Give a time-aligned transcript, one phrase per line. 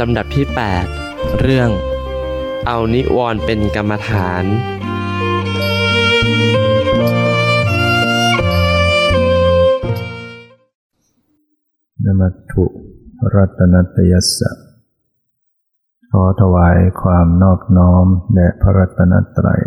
[0.00, 0.46] ลำดับที่
[0.92, 1.70] 8 เรื่อง
[2.66, 4.44] เอานิวรณ์เป็นกรรมฐาน
[12.04, 12.64] นมัตถุ
[13.34, 14.50] รัตนัตยสสะ
[16.12, 19.62] ขอถวายความนอบน้อมแด่พระรัตนตรัย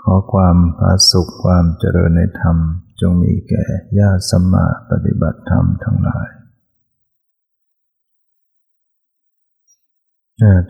[0.00, 2.56] ขอความผาสุขความเจริญในธรรม
[3.00, 3.64] จงมีแก่
[3.98, 6.35] ญาติสัมมาปฏิบัติธรรมทั้งหลาย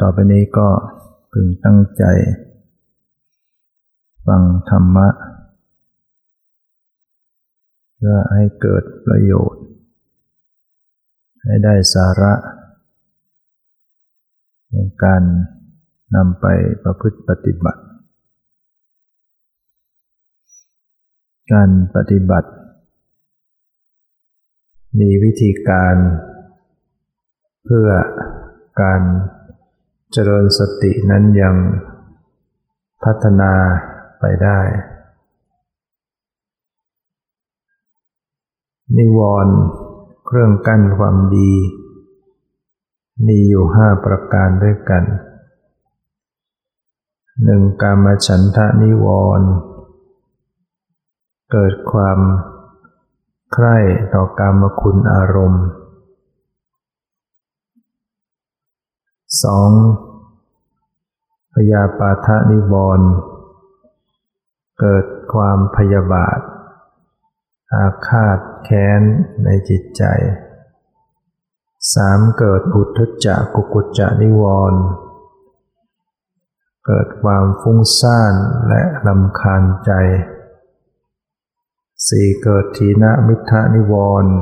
[0.00, 0.68] ต่อไปนี้ก็
[1.32, 2.04] พึงตั้งใจ
[4.26, 5.08] ฟังธรรมะ
[7.96, 9.64] เพื่อให้เกิดประโยชน์
[11.42, 12.34] ให้ได้สาระ
[14.70, 15.22] ในการ
[16.16, 16.46] นำไป
[16.82, 17.82] ประพฤติปฏิบัติ
[21.52, 22.50] การปฏิบัติ
[25.00, 25.96] มีวิธีการ
[27.64, 27.88] เพื่อ
[28.82, 29.02] การ
[30.12, 31.56] เจริญสตินั้นยัง
[33.04, 33.52] พัฒนา
[34.20, 34.60] ไปได้
[38.96, 39.56] นิวรณ์
[40.26, 41.52] เครื่องกั้นความดี
[43.26, 45.04] มีอยู่ห้าประการด้วยกัน
[47.44, 49.06] หนึ่งกามฉันทะนิว
[49.38, 49.48] รณ์
[51.52, 52.18] เกิดความ
[53.52, 53.76] ใคร่
[54.14, 55.66] ต่อกามคุณอารมณ์
[59.42, 59.70] สอง
[61.54, 63.10] พยาปาทะนิวรณ์
[64.80, 66.40] เกิดความพยาบาท
[67.74, 69.02] อาฆาตแค้น
[69.44, 70.04] ในจิตใจ
[71.94, 74.80] สามเกิดอุทธจักกุกุจจะนิวรณ์
[76.86, 78.34] เกิดความฟุ้งซ่าน
[78.68, 79.92] และลำคาญใจ
[82.08, 84.32] สี่เกิดทีนมิทะนิวรณ์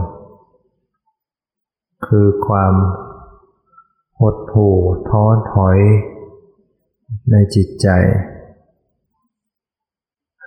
[2.06, 2.74] คือความ
[4.24, 4.77] หดหู่
[5.08, 5.79] ท้อถอย
[7.30, 7.89] ในจิตใจ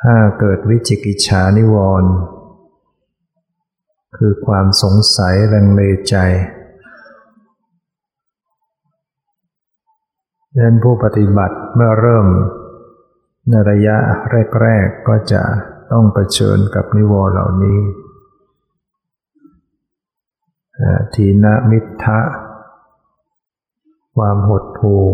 [0.04, 2.12] ห้าเกิดวิจิกิจฉานิวรณ์
[4.18, 6.16] คือความสงสัยลังเลใจ
[10.54, 12.28] ดังนั้นผู้ปฏิบัติเมื่อเริ่ม
[13.50, 13.98] ในระยะ
[14.62, 15.44] แรก ๆ ก็จะ
[15.92, 17.80] ต้องเผชิญกับนิวรณ์เหล่านี้
[21.14, 22.20] ทีนมิทะ
[24.18, 25.06] ความหดหู่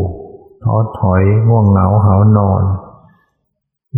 [0.64, 2.64] ท้อถอยง่วงเหงาหานอน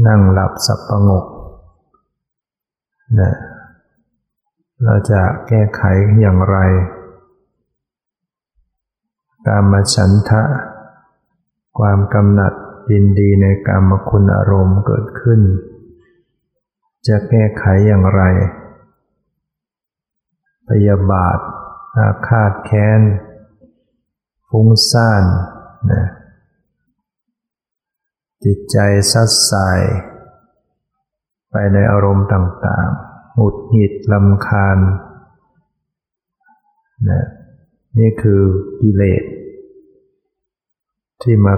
[0.07, 1.25] นั่งหลับสับประงก
[3.19, 3.33] นะ
[4.83, 5.81] เราจะแก้ไข
[6.19, 6.57] อย่างไร
[9.45, 10.43] การมาฉันทะ
[11.79, 12.53] ความกำหนัด
[12.91, 15.41] ยินดีในกรรมคุณอารมณ์เกิดขึ้น
[17.07, 18.21] จะแก้ไขอย่างไร
[20.67, 21.37] พยาบาท
[21.97, 23.01] อาฆาตแค้น
[24.57, 25.23] ฟุ้งซ่าน
[25.91, 26.03] นะ
[28.43, 28.77] จิตใจ
[29.11, 29.81] ซัดสาย
[31.51, 34.77] ไปในอารมณ์ต่างๆ หงุดหงิดลำคาญ
[37.09, 37.25] นะ
[37.99, 38.41] นี่คือ
[38.81, 39.23] กิเลส
[41.21, 41.55] ที่มา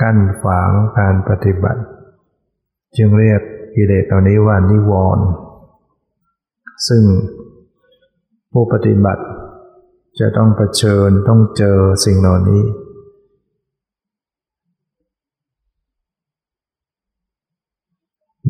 [0.00, 1.82] กั้นฝางการปฏิบัติ
[2.96, 3.40] จึงเรียก
[3.74, 5.26] กิเลสตอนนี้ว่านิวรณ์
[6.88, 7.02] ซึ่ง
[8.52, 9.24] ผู้ปฏิบัติ
[10.20, 12.64] จะต้องเผชิญต้องเจอสิ่งเหล่านี้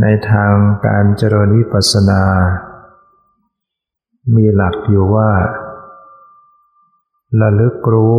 [0.01, 0.55] ในทาง
[0.87, 2.23] การเจริญวิปัสสนา
[4.35, 5.31] มีหลักอยู่ว่า
[7.41, 8.19] ระลึกรู้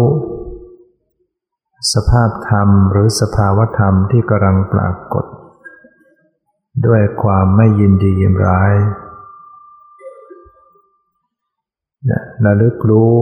[1.94, 5.26] สภาพธรรมหรือสภาวธรรมที่กำลังปรากฏ
[6.86, 8.74] ด้วยความไม่ยินดียินร้าย
[12.46, 13.16] ระลึกรู้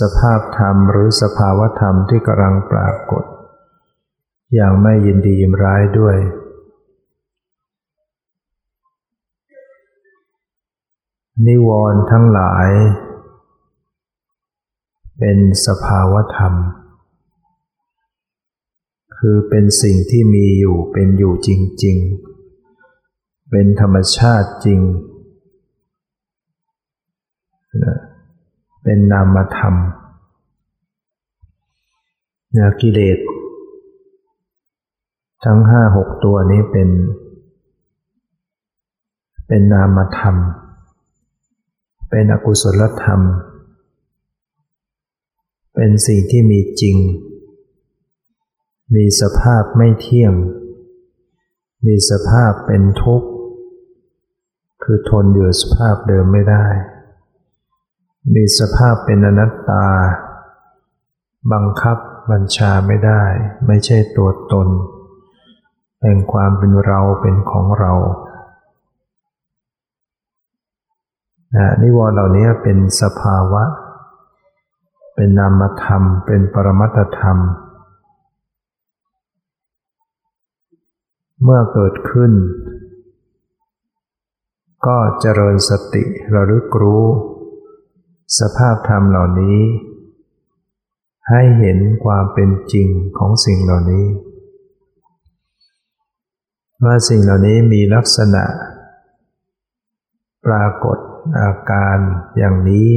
[0.00, 3.24] สภาพธรรมหรือสภาวธรรมที่กำลังปรากฏ
[4.54, 6.16] อย่างไม่ยินดียินร้ายด้วย
[11.46, 12.68] นิวรณ์ทั้งหลาย
[15.18, 16.54] เป็นสภาวธรรม
[19.16, 21.50] คือเป็นสิ่งที่มีอยู่เป็นอยู่จ
[21.84, 21.96] ริง
[22.74, 24.80] ๆ เป็นธรรมชาติจริง
[28.82, 29.74] เป็นนามธรรม
[32.58, 33.18] ยากิเลส
[35.44, 36.88] ทั้งห้าหกตัวนี้เป็น
[39.46, 40.36] เป็นนามธรรม
[42.10, 43.20] เป็นอกุศลธรรม
[45.74, 46.96] เป็นสิ่งที่มีจริง
[48.94, 50.34] มีสภาพไม่เที่ยง
[51.86, 53.28] มีสภาพเป็นทุกข์
[54.82, 56.66] คือทนอยู่สภาพเดิมไม่ได้
[58.34, 59.86] มีสภาพเป็นอนัตตา
[61.52, 61.98] บังคับ
[62.30, 63.22] บัญชาไม่ได้
[63.66, 64.68] ไม่ใช่ตัวตน
[66.02, 67.92] แห่งความเป็นเราเป็นของเรา
[71.56, 73.64] นะนิวรณ์เหล่านี้เป็นสภาวะ
[75.14, 77.38] เป็นนามธรรม เป็นปรมัตธรรม
[81.42, 82.32] เมื่อเกิดขึ้น
[84.86, 86.04] ก็เจริญสติ
[86.34, 87.04] ระลึกรู้
[88.38, 89.58] สภาพธรรมเหล่านี้
[91.28, 92.88] ให้เห็นความเป็นจริง
[93.18, 94.06] ของสิ่งเหล่านี้
[96.84, 98.44] ว่าสิ่งเหล่านี้มีลักษณะ
[100.46, 100.98] ปรากฏ
[101.40, 101.98] อาการ
[102.36, 102.90] อย่างนี้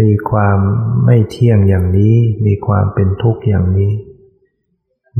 [0.00, 0.58] มีความ
[1.04, 2.14] ไม่เที่ยงอย่างนี้
[2.46, 3.92] มีความเป็นทุกข์อย่างนี้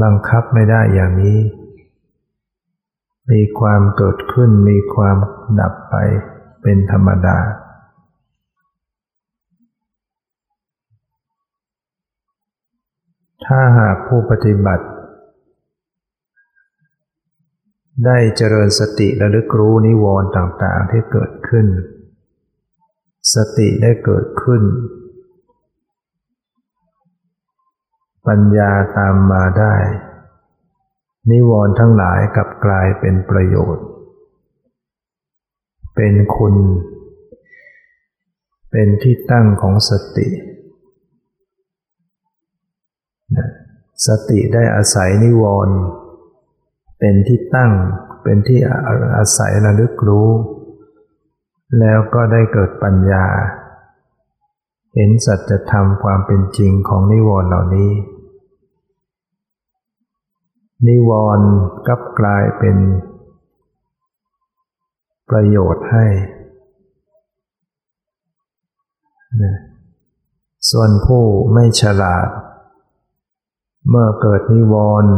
[0.02, 1.38] บังคับไม่ได้อย่างนี้
[3.30, 5.16] มีความเกิดขึ้นมีความ
[5.60, 5.94] ดับไป
[6.62, 7.38] เป็นธรรมดา
[13.46, 14.86] ถ้าหากผู้ปฏิบัติ
[18.06, 21.66] ได้เจริญสติระลึกรู้นิวรณ์ต่างๆที่เกิดขึ้น
[23.34, 24.62] สติได้เกิดขึ้น
[28.28, 29.74] ปัญญาตามมาได้
[31.30, 33.86] นิวรณ์ทั้งหลายกลับกลายเป็นประโยชน์
[35.96, 36.54] เป็นคุณ
[38.70, 40.28] เป็นที่ตั้งของสติ
[44.06, 45.76] สติได้อาศัยนิวรณ์
[46.98, 47.72] เป็นที่ตั้ง
[48.22, 48.60] เป็นที่
[49.16, 50.30] อาศัยระลึกรู้
[51.78, 53.26] แล้วก็ได้เกิดปัญญา
[54.94, 57.92] เห็นสัจธรรมความเป็นจริงของนิวรณ์เหล่านี้
[60.86, 61.48] นิวรณ์
[61.86, 62.76] กับกลายเป็น
[65.30, 66.06] ประโยชน์ให้
[70.70, 72.28] ส่วนผู้ไม่ฉลาด
[73.88, 75.14] เมื่อเกิดนิวรณ์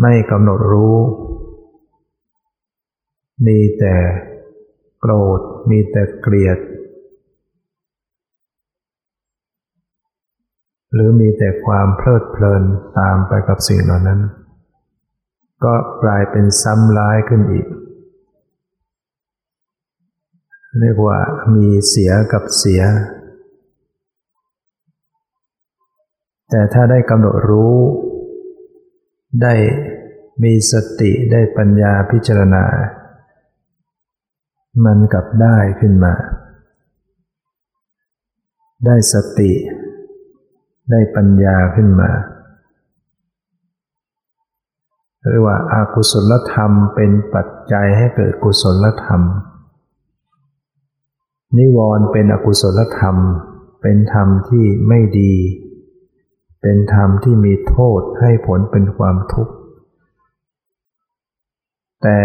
[0.00, 0.96] ไม่กำหนดรู้
[3.46, 3.96] มีแต่
[5.00, 6.58] โกรธ มีแต่เกลียด
[10.92, 12.62] หรือมีแต่ความเพลิดเพลิน
[12.98, 14.20] ตามไปกับสิ่งเหล่านั้น
[15.64, 17.66] ก็กลายเป็นซ้ำร้ายขึ้นอีก
[20.80, 21.18] เรียกว่า
[21.54, 22.82] มีเสียกับเสีย
[26.56, 27.76] แต่ถ้าได้กำหนดรู้
[29.42, 29.54] ได้
[30.42, 32.64] มีสติได้ปัญญาพิจารณา
[34.84, 36.14] มันกลับได้ขึ้นมา
[38.86, 39.52] ได้สติ
[40.90, 42.10] ได้ปัญญาขึ้นมา
[45.30, 49.22] เรียกว่าอากุศลธรรมเป็นปัจจัยให้เกิดกุศลธรรม
[51.56, 53.16] นิวรณ์เป็นอกุศลธรรม
[53.82, 55.34] เป็นธรรมที่ไม่ดี
[56.66, 59.54] เป็นธรรมที่มีโทษให้ผลเป็นความทุกข์
[62.02, 62.20] แต่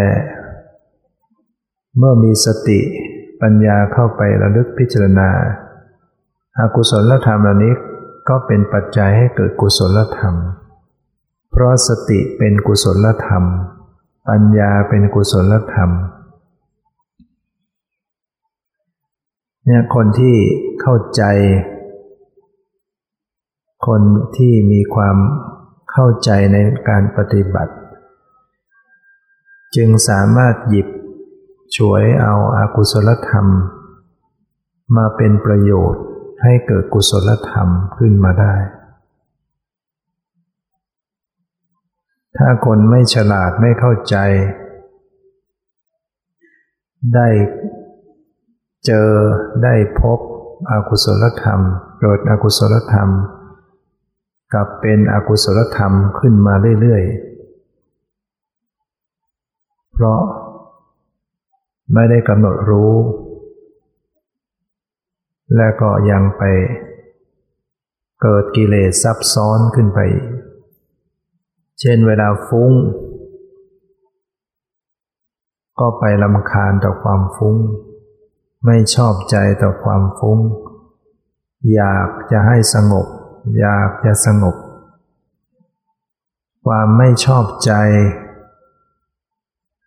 [1.97, 2.79] เมื่อมีสติ
[3.41, 5.29] ปัญญาเข้าไประลึกพิจารณา
[6.59, 7.73] อากุศลธรรมเหล่านี้
[8.29, 10.35] ก็เป็นปัจจัยให้เกิดกุศลธรรม
[11.51, 13.43] เพราะสติเป็นกุศลธรรม
[14.29, 15.89] ปัญญาเป็นกุศลธรรม
[19.65, 20.35] เนี่ยคนที่
[20.81, 21.23] เข้าใจ
[23.87, 24.01] คน
[24.37, 25.17] ที่มีความ
[25.91, 26.57] เข้าใจใน
[26.89, 27.73] การปฏิบัติ
[29.75, 30.87] จึงสามารถหยิบ
[31.77, 33.47] ช่วยเอาอากุศลธรรม
[34.97, 36.03] มาเป็นประโยชน์
[36.43, 37.67] ให้เกิดกุศลธรรม
[37.97, 38.55] ขึ้นมาได้
[42.37, 44.15] ถ้าคนไม่ฉลาดไม่เข้าใจ
[47.15, 47.27] ได้
[48.85, 49.09] เจอ
[49.63, 50.19] ได้พบ
[50.69, 51.59] อากุศลธรรม
[52.01, 53.09] เกิดอกุศลธรรม
[54.53, 57.13] กับเป็นอกุศลธรรมขึ้นมาเรื่อยๆ
[59.93, 60.21] เพราะ
[61.93, 62.93] ไม่ได้กำหนดรู้
[65.55, 66.43] และก็ยังไป
[68.21, 69.99] เกิดกิเลสซับซ้อนขึ้นไป
[71.79, 72.71] เช่นเวลาฟุ้ง
[75.79, 77.55] ก็ไปลำคาญต่อความฟุ้ง
[78.65, 80.39] ไม่ชอบใจต่อความฟุ้ง
[81.73, 83.07] อยากจะให้สงบ
[83.59, 84.55] อยากจะสงบ
[86.65, 87.71] ความไม่ชอบใจ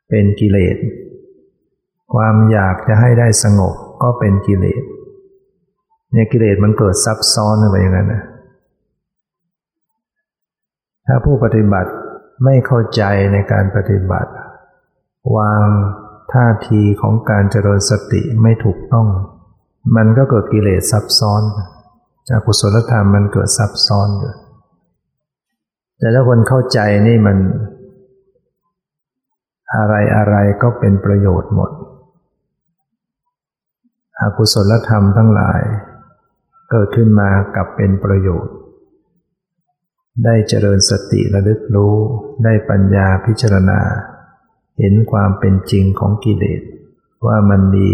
[0.08, 0.76] เป็นกิเลส
[2.14, 4.82] ความอยากจะให้ได้สงบก็เป็นกิเลส
[6.12, 8.22] เนี่ยกิเลสมันเกิดซับซ้อนไปอย่างนั้นนะ
[11.06, 11.90] ถ้าผู้ปฏิบัติ
[12.44, 14.30] ไม่เข้าใจในการปฏิบัติ
[15.36, 15.66] วาง
[16.32, 19.06] ท่าทีของการเจริญสติไม่ถูกต้อง
[19.96, 21.42] มันก็เกิดกิเลสซับซ้อน
[22.28, 24.34] จากกุศลธรรมมันเกิดซับซ้อนอยู่
[25.98, 27.38] แต่ถ้าคนเข้าใจนี่มัน
[29.74, 31.70] อะไรอะไรก็เป็นประโยชน์หมด
[34.20, 35.62] อกุศลธรรมทั้งหลาย
[36.70, 38.54] เกิดขึ้นมากับเป็นประโยชน์
[40.24, 41.94] ได้เจริญสติระลึกรู้
[42.44, 43.80] ได้ปัญญาพิจารณา
[44.78, 46.62] เห็นความเป็นจริงของกิเลส
[47.26, 47.88] ว่ามันมี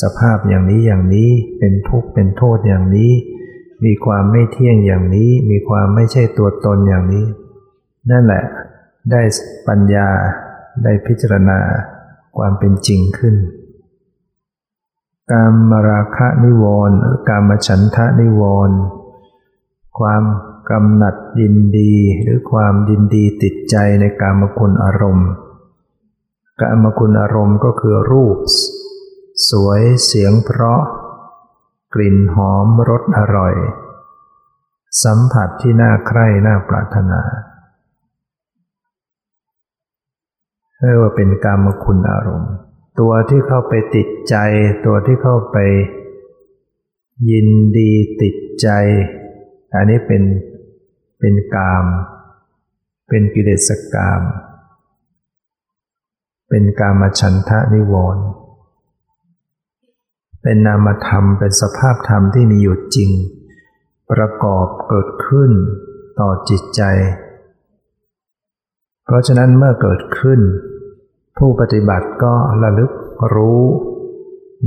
[0.00, 3.12] สภาพอย่างนี้อย่างนี้เป็นทุกข์เป็นโทษอย่างนี้
[3.84, 7.26] มีความไม่เที่ยงอย่างนี้ มีความไม่ใช่ตัวตนอย่างนี้
[8.10, 8.44] นั่นแหละ
[9.10, 9.22] ได้
[9.68, 10.08] ปัญญา
[10.84, 11.58] ได้พิจารณา
[12.36, 13.36] ความเป็นจริงขึ้น
[15.30, 18.78] กามราคะนิวรณ์หรือกามฉันทะนิวรณ์
[19.98, 20.22] ความ
[20.70, 25.30] กำหนัดยินดีหรือความยินดีติดใจในกามคุณอารมณ์
[26.60, 28.38] กามคุณอารมณ์ก็คือรูป
[29.50, 30.80] สวยเสียงเพราะ
[31.94, 33.54] กลิ่นหอมรสอร่อย
[35.04, 37.20] สัมผัสที่น่าใคร่น่าปรารถนา
[40.78, 42.52] เรียกว่าเป็นกามคุณอารมณ์
[42.98, 44.36] ตัวที่เข้าไปติดใจ
[44.86, 45.56] ตัวที่เข้าไป
[47.30, 47.90] ยินดี
[48.22, 48.68] ติดใจ
[49.74, 50.22] อันนี้เป็น
[51.20, 51.84] เป็นกาม
[53.08, 54.22] เป็นกิเลสกาม
[56.48, 58.24] เป็นกามฉันทะนิวรณ์
[60.42, 63.10] เป็นนามธรรมเป็นสภาพธรรมที่มีอยู่จริง
[64.12, 65.50] ประกอบเกิดขึ้น
[66.20, 66.82] ต่อจิตใจ
[69.04, 70.40] เพราะฉะนั้นเมื่อเกิดขึ้น
[71.38, 72.92] ผู้ปฏิบัติก็ระลึก
[73.34, 73.62] รู้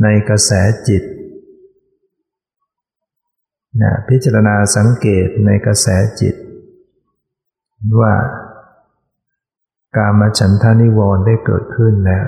[0.01, 0.51] ในกระแส
[0.88, 1.03] จิต
[3.82, 5.88] นะพิจารณาสังเกตในกระแส
[6.22, 6.36] จิต
[8.00, 8.13] ว่า
[9.98, 12.25] การมาฉันทานิวรณ์ได้เกิดขึ้นแล้ว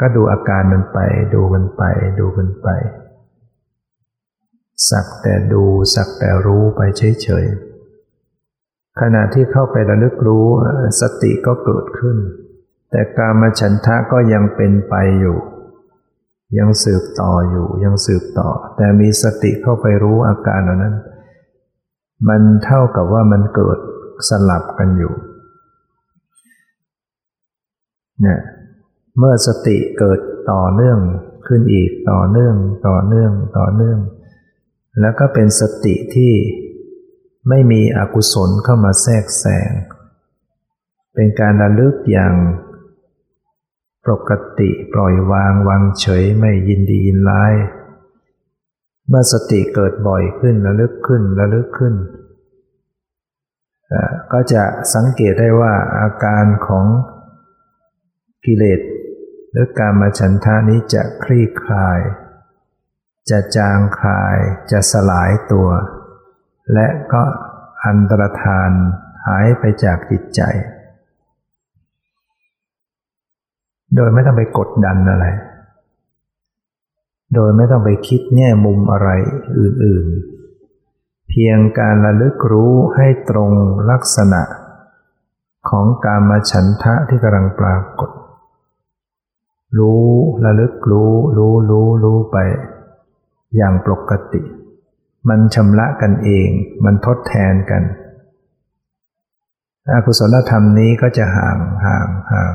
[0.00, 0.98] ก็ดูอาการมันไป
[1.34, 1.82] ดูมันไป
[2.18, 2.68] ดูมันไป
[4.90, 6.80] สักแต่ดู สักแต่รู้ไป
[7.22, 10.46] เฉยๆขณะที่เข้าไประลึกรู้
[11.00, 12.16] สติก็เกิดขึ้น
[12.90, 15.38] แต่การมาฉันทะก็ยังเป็นไปอยู่
[16.58, 20.94] ยังสืบต่ออยู่ยังสืบต่อ แต่มีสติเข้าไปรู้อาการเหล่านั้น
[22.28, 23.78] มันเท่ากับว่ามันเกิด
[24.28, 25.14] สลับกันอยู่
[28.20, 28.40] เนี่ย
[29.18, 30.20] เมื่อสติเกิด
[30.52, 30.98] ต่อเนื่อง
[31.46, 32.56] ขึ้นอีกต่อเนื่อง
[32.88, 33.98] ต่อเนื่องต่อเนื่อง
[35.00, 36.32] แล้วก็เป็นสติที่
[37.48, 39.70] ไม่มีอกุศลเข้ามาแทรกแซง
[41.14, 42.34] เป็นการระลึกอย่าง
[44.06, 47.54] ปกติปล่อยวางวางเฉยไม่ยินดียินร้าย
[49.08, 51.94] เมื่อสติเกิดบ่อยขึ้นระลึกขึ้นระลึกขึ้น
[54.32, 54.62] ก็จะ
[54.94, 56.86] สังเกตได้ว่าอาการของ
[58.44, 58.80] กิเลส
[59.54, 62.00] หรือการมาฉันทานี้จะคลี่คลาย
[63.30, 64.36] จะจางคลาย
[64.70, 65.68] จะสลายตัว
[66.72, 67.22] และก็
[67.84, 68.70] อันตรธาน
[69.26, 70.40] หายไปจากจิตใจ
[73.96, 75.26] โดยไม่ต้องไปกดดันอะไร
[77.34, 79.08] โดยไม่ต้องไปคิดแง่มุมอะไร
[79.58, 83.50] อื่นๆ เพียงการระลึกรู้ให้ตรง
[83.90, 84.42] ลักษณะ
[85.70, 88.10] ของการมาฉันทะที่กำลังปรากฏ
[89.78, 90.04] รู้
[90.44, 92.38] ระลึกรู้ รู้รู้รู้ไป
[93.56, 94.42] อย่างปกติ
[95.28, 96.48] มันชำระกันเอง
[96.84, 97.82] มันทดแทนกัน
[99.90, 102.54] อกุศลธรรมนี้ก็จะห่างห่างห่าง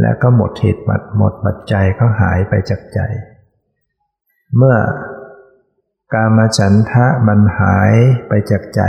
[0.00, 3.00] และก็หมดเหตุบัดหมดปัจจัยก็หายไปจากใจ
[4.56, 4.76] เมื่อ
[6.14, 7.92] กามฉันทะมันหาย
[8.28, 8.82] ไปจากใจ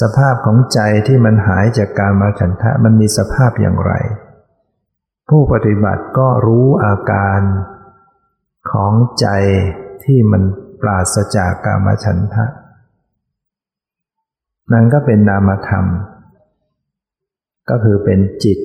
[0.00, 3.92] สภาพของใจที่มันหายจากกามฉันทะมันมีสภาพอย่างไร
[5.28, 7.40] ผู้ปฏิบัติก็รู้อาการ
[8.70, 9.26] ของใจ
[10.04, 10.42] ที่มัน
[10.80, 12.46] ปราศจากกามฉันทะ
[14.72, 15.86] นั่นก็เป็นนามธรรม
[17.70, 18.58] ก็คือเป็นจิต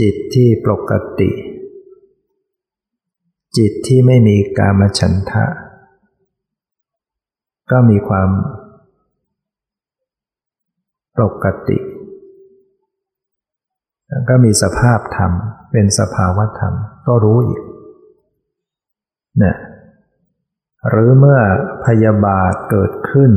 [0.00, 1.30] จิตที่ปกติ
[3.56, 5.44] จิตที่ไม่มีกามฉันทะ
[7.70, 8.30] ก็มีความ
[11.18, 11.78] ปกติ
[14.28, 15.32] ก็มีสภาพธรรม
[15.72, 16.74] เป็นสภาวะธรรม
[17.06, 17.60] ก็รู้อีก
[19.42, 19.56] นี่ย
[20.88, 21.40] หรือเมื่อ
[21.86, 23.32] พยาบาทเกิดขึ้น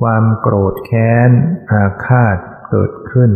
[0.00, 1.30] ความโกรธแค้น
[1.72, 2.36] อาฆาต
[2.68, 3.30] เกิดขึ้น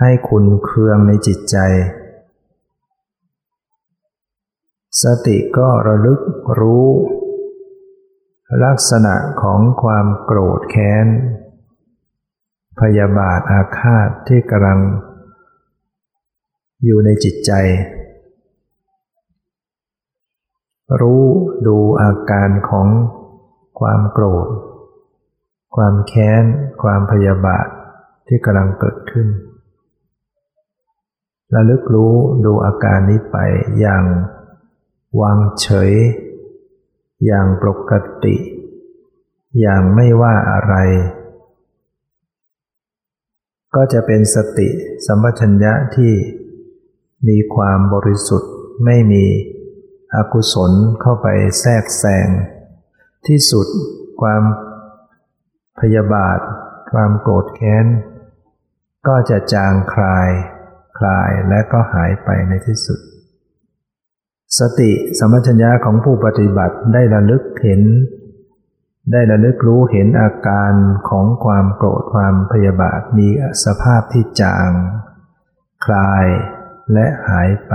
[0.00, 1.56] ให้คุณเคืองในจิตใจ
[5.02, 6.20] สติก็ระลึก
[6.60, 6.88] รู้
[8.64, 11.06] ลักษณะของความโกรธแค้น
[12.80, 14.80] พยาบาทอาฆาตที่กำลัง
[16.84, 17.52] อยู่ในจิตใจ
[21.00, 21.24] รู้
[21.66, 22.88] ดูอาการของ
[23.80, 24.48] ความโกรธ
[25.76, 26.44] ความแค้น
[26.82, 27.66] ความพยาบาท
[28.26, 29.28] ที่กำลังเกิดขึ้น
[31.54, 33.36] ระลึกรู้ดูอาการนี้ไป
[33.80, 34.04] อย่าง
[35.20, 35.92] วางเฉย
[37.26, 37.92] อย่างปก
[38.24, 38.36] ติ
[39.60, 40.74] อย่างไม่ว่าอะไร
[43.74, 44.68] ก็จะเป็นสติ
[45.06, 46.12] สัมปชัญญะที่
[47.28, 48.52] มีความบริสุทธิ์
[48.84, 49.24] ไม่มี
[50.14, 51.26] อกุศลเข้าไป
[51.60, 52.28] แทรกแซง
[53.26, 53.66] ที่สุด
[54.20, 54.42] ความ
[55.80, 56.38] พยาบาท
[56.92, 57.86] ความโกรธแค้น
[59.06, 60.30] ก็จะจางคลาย
[60.98, 63.00] คลายและก็หายไปในที่สุด
[64.58, 67.82] สติสมัชัญญาของผู้ปฏิบัติได้ระลึกเห็น
[69.12, 70.72] ได้ระลึกรู้เห็นอาการ
[71.08, 73.28] ของความโกรธความพยาบาทมี
[73.64, 74.70] สภาพที่จาง
[75.84, 76.26] คลาย
[76.92, 77.74] และหายไป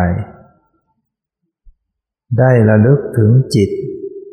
[2.40, 3.70] ได้ระลึกถึงจิต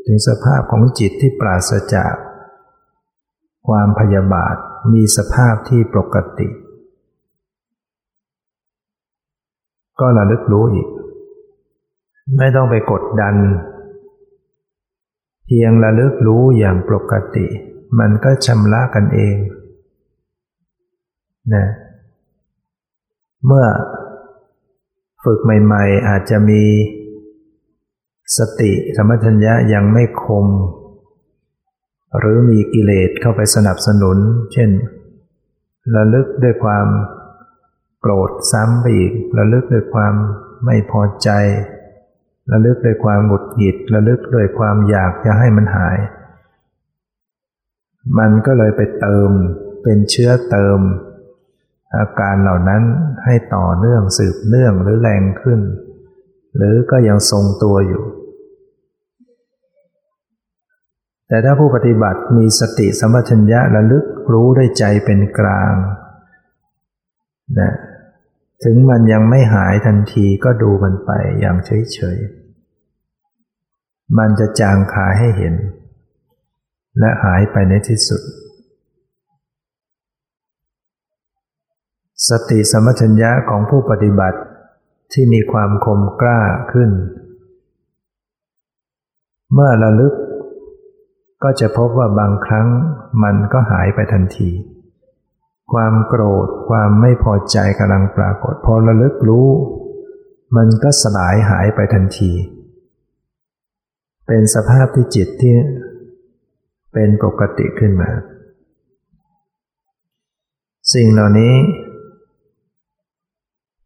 [0.06, 2.14] ถึงสภาพของจิตที่ปราศจาก
[3.68, 4.56] ความพยาบาท
[4.92, 6.48] มีสภาพที่ปกติ
[10.00, 10.88] ก็ระลึกรู้อีก
[12.38, 13.34] ไม่ต้องไปกดดัน
[15.54, 17.46] พียงระลึกรู้อย่างปกติ
[17.98, 19.36] มันก็ชำระกันเอง
[21.54, 21.66] นะ
[23.46, 23.66] เมื่อ
[25.24, 26.62] ฝึกใหม่ๆ อาจจะมี
[28.36, 30.46] สติธรรมทัญญะยังไม่คม
[32.18, 34.18] หรือมีกิเลสเข้าไปสนับสนุน
[34.52, 34.70] เช่น
[35.96, 36.86] ระลึกด้วยความ
[38.00, 40.14] โกรธซ้ำไปอีก ระลึกด้วยความ
[40.64, 41.30] ไม่พอใจ
[42.50, 45.98] ระลึกด้วยความหงุดหงิดระลึกด้วยความอยากจะให้มันหาย
[48.18, 49.30] มันก็เลยไปเติม
[49.82, 50.78] เป็นเชื้อเติม
[51.96, 52.82] อาการเหล่านั้น
[53.24, 55.60] ให้ต่อเนื่องสืบเนื่องหรือแรงขึ้น
[56.56, 58.04] หรือก็ยังทรงตัวอยู่
[61.28, 65.74] แต่ถ้าผู้ปฏิบัติมีสติสมัชัญญะระลึกรู้ได้ใจเป็นกลาง
[67.60, 67.72] นะ
[68.64, 72.41] ถึงมันยังไม่หายทันทีก็ดูมันไปอย่างเฉยๆ
[74.18, 75.54] มันจะจางคายให้เห็น
[76.98, 78.22] และหายไปในที่สุด
[82.28, 84.40] สติสมัชัญญะของผู้ปฏิบัติ
[85.12, 86.40] ที่มีความคมกล้า
[86.72, 86.90] ขึ้น
[89.54, 90.14] เมื่อระลึก
[91.42, 92.68] ก็จะพบว่าบางครั้ง
[93.22, 94.50] มันก็หายไปทันที
[95.72, 99.48] ความโกรธความไม่พอใจกำลังปรากฏ พอระลึกรู้
[100.56, 102.32] มันก็สลายหายไปทันที
[104.26, 105.56] เป็นสภาพที่จิตที่
[106.92, 108.10] เป็นปกติขึ้นมา
[110.94, 111.54] สิ่งเหล่านี้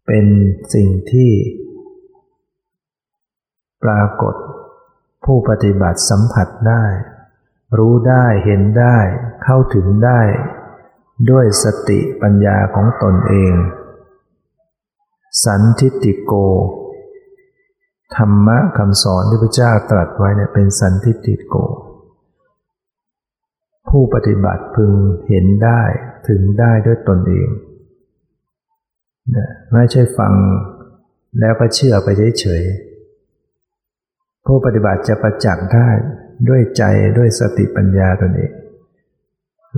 [0.06, 0.26] เป็น
[0.74, 1.32] สิ่งที่
[3.82, 4.34] ปรากฏ
[5.24, 6.84] ผู้ปฏิบัติสัมผัสได้
[7.78, 8.98] รู้ได้เห็นได้
[9.44, 10.20] เข้าถึงได้
[11.30, 13.54] ด้วยสติปัญญาของตนเอง
[15.44, 16.32] สันทิติโก
[18.14, 21.56] ธรรมะคำสอนที่พระเจ้าตรัสไว้เนี่ยเป็นสันทิติโก
[23.88, 24.92] ผู้ปฏิบัติพึง
[25.28, 25.82] เห็นได้
[26.28, 27.48] ถึงได้ด้วยตนเอง
[29.36, 30.32] นะไม่ใช่ฟัง
[31.40, 32.08] แล้วก็เชื่อไป
[32.40, 35.88] เฉยๆผู้ปฏิบัติจะประจักษ์ได้
[36.48, 36.82] ด้วยใจ
[37.18, 38.52] ด้วยสติปัญญาตนเอง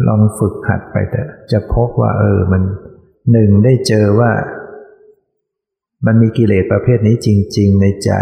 [0.06, 2.62] ลองฝึกหัดไปแต่จะพบว่าเออมัน
[3.32, 4.30] หนึ่งได้เจอว่า
[6.06, 8.12] มันมีกิเลสประเภทนี้จริง ๆ ในใจ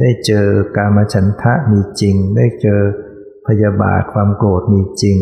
[0.00, 2.80] ได้เจอกามฉันทะมีจริง ได้เจอ
[3.46, 5.18] พยาบาทความโกรธมีจริง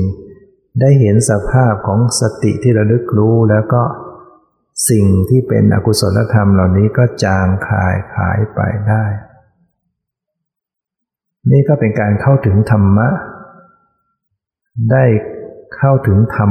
[0.81, 3.83] ได้เห็นสภาพของสติที่ระลึกรู้แล้วก็
[4.91, 9.05] สิ่งที่เป็นอกุศลธรรมเหล่านี้ก็จางคายขายไปได้
[11.51, 13.09] นี่ก็เป็นการเข้าถึงธรรมะ
[14.93, 15.05] ได้
[15.77, 16.51] เข้าถึงธรรม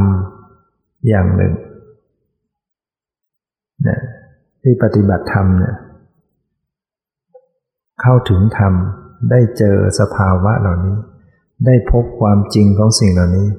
[1.07, 1.53] อย่างหนึ่ง
[3.87, 3.99] นะ
[4.67, 5.75] ที่ปฏิบัติธรรมเนี่ย
[8.01, 8.73] เข้าถึงธรรม
[9.29, 10.97] ได้เจอสภาวะเหล่านี้
[11.65, 13.49] ได้พบความจริงของสิ่งเหล่านี้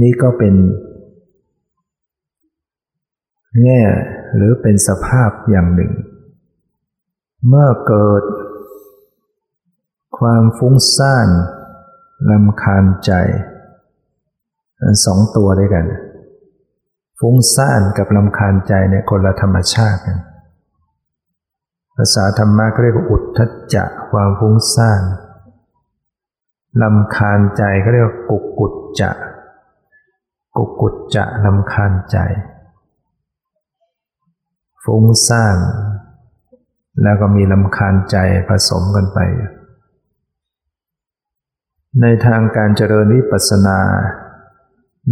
[0.00, 0.54] นี่ก็เป็น
[3.62, 3.82] แง่
[4.36, 5.92] หรือเป็นสภาพอย่างหนึ่ง
[7.48, 8.22] เมื่อเกิด
[10.18, 11.28] ความฟุ้งซ่าน
[12.30, 13.12] ลำคาญใจ
[15.04, 15.86] สองตัวด้วยกัน
[17.20, 20.18] ฟุ้งซ่านกับลำคาญใจเนี่ยคนละธรรมชาติกัน
[21.96, 25.02] ภาษาธรรมะก็เรียกว่าอุทธัจจะความฟุ้งซ่าน
[26.82, 29.10] ลำคาญใจก็เรียกว่ากุกกุจจะ
[30.56, 32.18] กุกุจจะลำคาญใจ
[34.84, 35.58] ฟุ้งซ่าน
[37.02, 38.16] แล้วก็มีลำคาญใจ
[38.48, 39.18] ผสมกันไป
[42.00, 43.78] ในทางการเจริญวิปัสสนา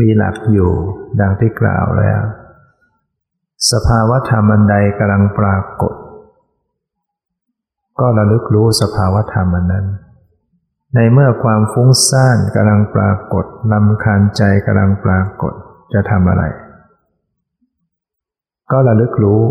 [0.01, 0.73] มีหลักอยู่
[1.21, 2.21] ดังที่กล่าวแล้ว
[3.71, 5.95] สภาวธรรมอันใดกำลังปรากฏ
[8.01, 9.87] ก็ระลึกรู้สภาวธรรมอันนั้น
[10.95, 15.53] ในเมื่อความฟุ้งซ่านกำลังปรากฏลำคาญใจกำลังปรากฏ
[15.93, 16.45] จะทำอะไร
[18.71, 19.43] ก็ระลึกรู้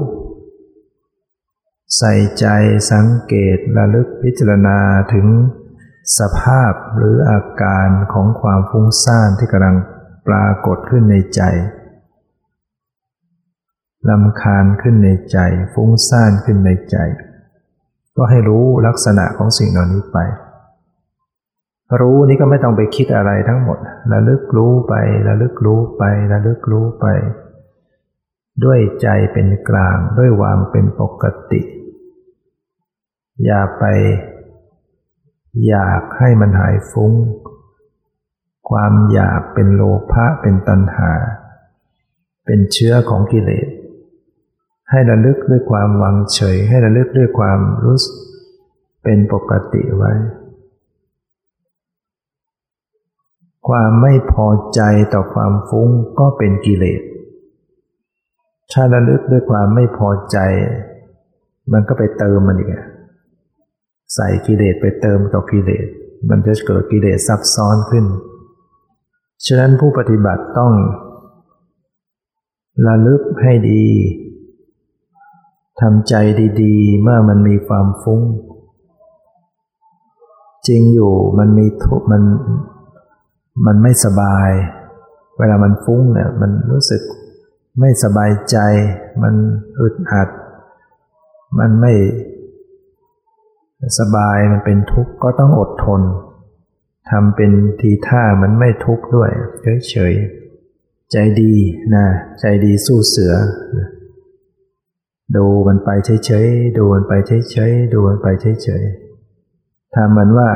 [1.98, 2.46] ใส่ใจ
[2.92, 4.78] สังเกตระลึกพิจารณา
[5.14, 5.28] ถึง
[6.20, 9.76] สภาพหรืออาการของความฟุ้งซ่านที่กำลัง
[10.28, 11.42] ปรากฏขึ้นในใจ
[14.10, 15.38] ลำคาญขึ้นในใจ
[15.74, 16.98] ฟุ้งซ่านขึ้นในใจ
[18.18, 20.18] ก็ให้รู้ลักษณะของสิ่งเหล่านี้ไป
[22.02, 23.78] รู้นี้ก็ไม่ต้องไปคิดอะไรทั้งหมด
[24.12, 24.94] ระลึกรู้ไป
[25.28, 27.06] ระลึกรู้ไประลึกรู้ไป
[28.64, 31.62] ด้วยใจเป็นกลางด้วยวางเป็นปกติ
[33.46, 33.84] อย่าไป
[35.68, 37.14] อยากให้มันหายฟุง้ง
[38.70, 41.12] ความอยากเป็นโลภะเป็นตัณหา
[42.46, 43.68] เป็นเชื้อของกิเลส
[44.90, 48.16] ให้ระลึกด้วยความวางเฉย ให้ระลึกด้วยความรู้สึก
[49.04, 50.14] เป็นปกติไว้
[53.68, 54.82] ความไม่พอใจ
[55.14, 57.02] ต่อความฟุ้งก็เป็นกิเลส
[58.72, 60.38] ถ้าระลึกด้วยความไม่พอใจ
[61.72, 62.74] มันก็ไปเติมมันอีก
[64.16, 65.86] ใส่กิเลสไปเติมต่อกิเลส
[66.30, 68.06] มันจะเกิดกิเลสซับซ้อนขึ้น
[69.46, 70.74] ฉะนั้นผู้ปฏิบัติต้อง
[72.88, 73.84] ระลึกให้ดี
[75.82, 76.14] ทำใจ
[76.62, 78.22] ดีๆ เมื่อมันมีความฟุ้ง
[80.68, 82.24] จริงอยู่มันมีทุกมัน
[83.66, 84.50] มันไม่สบาย
[85.38, 87.02] เวลามันฟุ้งเนี่ยมันรู้สึก
[87.80, 88.58] ไม่สบายใจ
[89.24, 89.36] มัน
[89.82, 90.30] อึดอัด
[91.60, 91.94] มันไม่
[94.00, 96.02] สบายมันเป็นทุกข์ก็ต้องอดทน
[97.10, 99.32] ทำเป็นทีท่ามันไม่ทุกข์ด้วย
[99.90, 101.54] เฉยๆ ใจดี
[101.94, 102.06] นะ
[102.40, 103.34] ใจดีสู้เสือ
[105.36, 110.50] ดูมันไปเฉยๆ ดูมันไปเฉยๆ ดูมันไปเฉยๆทำมันว่า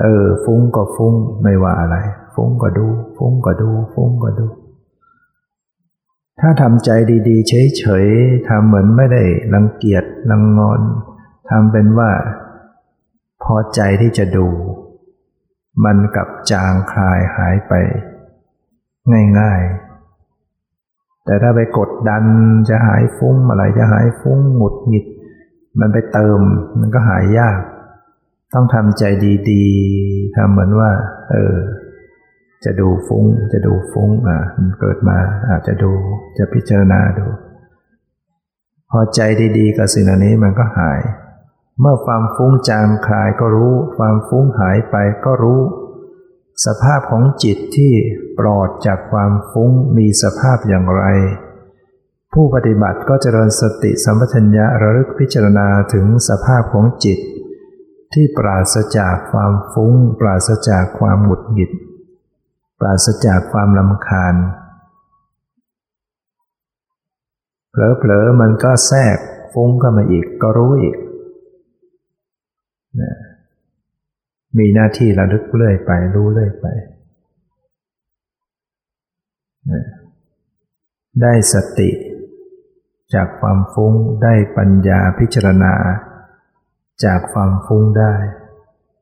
[0.00, 1.96] เออ ฟุ้งก็ฟุ้งไม่ว่าอะไร
[2.34, 4.46] ฟุ้งก็ดู ฟุ้งก็ดู ฟุ้งก็ดู
[6.40, 6.90] ถ้าทำใจ
[7.28, 9.22] ดีๆ เฉยๆ ทำเหมือนไม่ได้
[9.54, 10.80] รังเกียจรังงอน
[11.50, 12.10] ทำเป็นว่า
[13.42, 14.46] พอใจที่จะดู
[15.84, 17.72] มันกับจางคลายหายไป
[19.38, 22.24] ง่ายๆ แต่ถ้าไปกดดัน
[22.68, 25.06] จะหายฟุ้งอะไรจะหายฟุ้งหงุดหงิด
[25.80, 26.40] มันไปเติม
[26.80, 27.60] มันก็หายยาก
[28.54, 29.04] ต้องทำใจ
[29.50, 30.90] ดีๆทำเหมือนว่า
[31.30, 31.56] เออ
[32.64, 35.18] จะดูฟุ้ง จะดูฟุ้ง อะมันเกิดมา
[35.50, 35.92] อาจจะดู
[36.38, 37.26] จะพิจารณาดู
[38.90, 39.20] พอใจ
[39.58, 41.00] ดีๆกับสิ่งนี้มันก็หาย
[41.80, 45.60] เมื่อความฟุ้งจางคลายก็รู้ ความฟุ้งหายไปก็รู้
[46.66, 47.92] สภาพของจิตที่
[48.38, 51.04] ปลอดจากความฟุ้งมีสภาพอย่างไร
[52.32, 57.18] ผู้ปฏิบัติก็เจริญสติสัมปชัญญะระลึกพิจารณาถึงสภาพของจิต
[58.12, 61.70] ที่ปราศจากความฟุ้ง ปราศจากความหงุดหงิด
[62.80, 64.34] ปราศจากความลำคาญ
[67.70, 69.16] เผลอๆมันก็แทรก
[69.52, 70.96] ฟุ้งเข้ามาอีกก็รู้อีก
[73.02, 73.14] นะ
[74.58, 76.66] มีหน้าที่ระลึกเรื่อยไป รู้เรื่อยไป
[79.70, 79.84] นะ
[81.22, 81.90] ได้สติ
[83.14, 85.74] จากความฟุ้งได้ปัญญาพิจารณา
[87.04, 88.14] จากความฟุ้งได้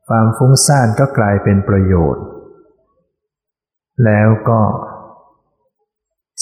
[0.09, 2.25] ความฟุ้งซ่านก็กลายเป็นประโยชน์
[4.05, 4.61] แล้วก็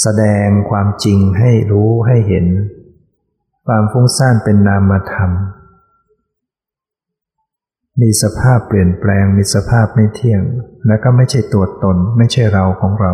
[0.00, 2.46] แสดงความจริงให้รู้ให้เห็น
[3.66, 5.30] ความฟุ้งซ่านเป็นนามธรรม
[8.00, 10.42] มีสภาพเปลี่ยนแปลง มีสภาพไม่เที่ยง
[10.86, 13.12] และก็ไม่ใช่ตัวตน ไม่ใช่เราของเรา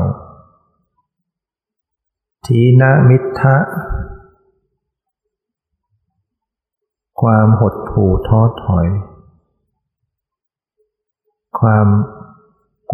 [2.47, 3.57] ทีนามิทะ
[7.23, 8.89] ความหดหู่ท้อถอย
[11.61, 11.87] ความ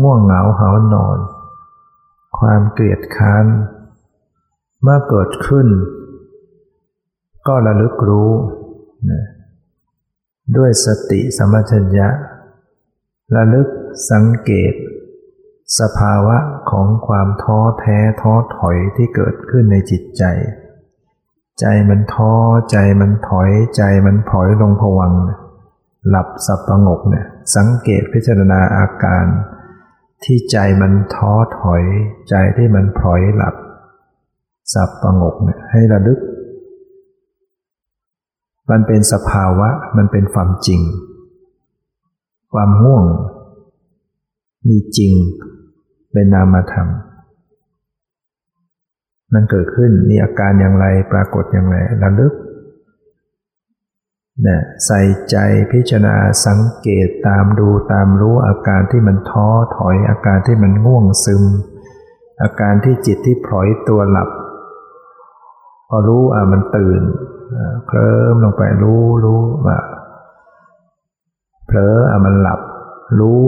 [0.03, 1.19] ง่วงเหงาหานอน
[2.39, 3.47] ความเกลียดค้าน
[4.83, 5.67] เมื่อเกิดขึ้น
[7.47, 8.31] ก็ระลึกรู้
[9.11, 9.25] นะ
[10.57, 12.09] ด้วยสติสมัชัญญะ
[13.35, 13.69] ระลึก
[14.11, 14.75] สังเกต
[15.81, 16.37] สภาวะ
[16.71, 20.25] ของความท้อแท้ท้อถอยที่เกิดขึ้นในจิตใจ
[21.61, 22.33] ใจมันท้อ
[22.71, 25.13] ใจมันถอยใจมันถอยลงผวัง
[26.09, 29.25] หลับสับประงกเนี่ยสังเกตพิจารณาอาการ
[30.25, 31.83] ที่ใจมันท้อถอย
[32.31, 33.57] ใจที่มันพลอยหลับ
[34.73, 36.19] สับประงกเนี่ยให้ระลึก
[38.71, 40.81] มันเป็นสภาวะ มันเป็นความจริง
[42.53, 43.05] ความง่วง
[44.69, 45.15] มีจริง
[46.13, 46.89] เป็นนามธรรม
[49.33, 52.35] มันเกิดขึ้นมีอาการอย่างไรปรากฏอย่างไรระลึก
[54.47, 55.01] นี่ใส่
[55.31, 55.37] ใจ
[55.73, 61.43] พิจารณาสังเกตตามดูตามรู้อาการที่มันท้อถอยอาการที่มันง่วงซึม
[62.43, 64.29] อาการที่จิตที่พลอยตัวหลับ
[65.89, 67.03] พอรู้อะมันตื่น
[67.87, 69.79] เคลิ้มลงไปรู้รู้ว่า
[71.67, 72.61] เผลออะมันหลับ
[73.21, 73.41] รู้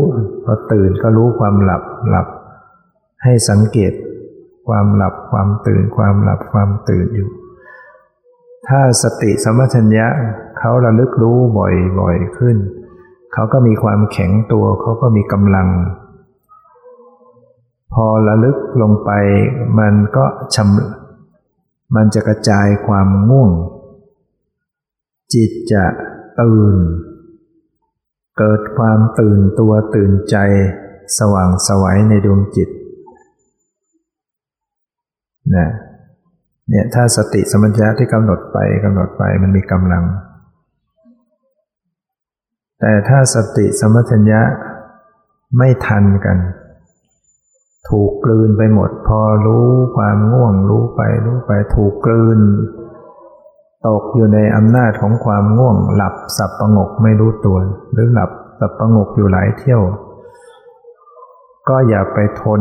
[0.44, 2.26] พอตื่นก็รู้ความหลับหลับ
[3.24, 3.92] ให้สังเกต
[4.68, 7.30] ความหลับความตื่นความหลับความตื่นอยู่
[8.68, 10.06] ถ้าสติสมัชัญญะ
[10.58, 12.56] เขาระลึกรู้บ่อยๆขึ้น
[13.32, 15.68] เขาก็มีความแข็งตัวเขาก็มีกำลัง
[17.94, 19.10] พอระลึกลงไป
[19.78, 20.24] มันก็
[20.54, 20.97] ชำ
[21.94, 23.50] มันจะกระจายความง่วง
[25.34, 25.84] จิตจะ
[26.40, 26.76] ตื่น
[28.38, 30.36] เกิดความตื่นตัวตื่นใจ
[31.18, 32.68] สว่างสวัยในดวงจิต
[35.56, 35.68] นะ
[36.68, 40.04] เนี่ยถ้าสติสมัญญะที่กำหนดไปกำหนดไปมันมีกำลัง
[42.80, 44.40] แต่ถ้าสติสมัญญะ
[45.58, 46.36] ไม่ทันกัน
[47.90, 52.38] ถูกกลืนไปหมด พอรู้ความง่วงรู้ไปรู้ไปถูกกลืน
[53.86, 57.56] ตกอยู่ในอำนาจของความง่วง หลับสับประงกไม่รู้ตัว
[57.92, 59.82] หรือหลับสับประงกอยู่หลายเที่ยว
[61.68, 62.60] ก็อย่าไปทน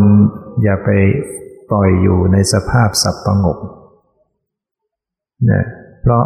[0.63, 0.89] อย่าไป
[1.69, 3.57] ปล่อยอยู่ในสภาพสับประงก
[5.51, 5.63] นะ
[6.01, 6.25] เพราะ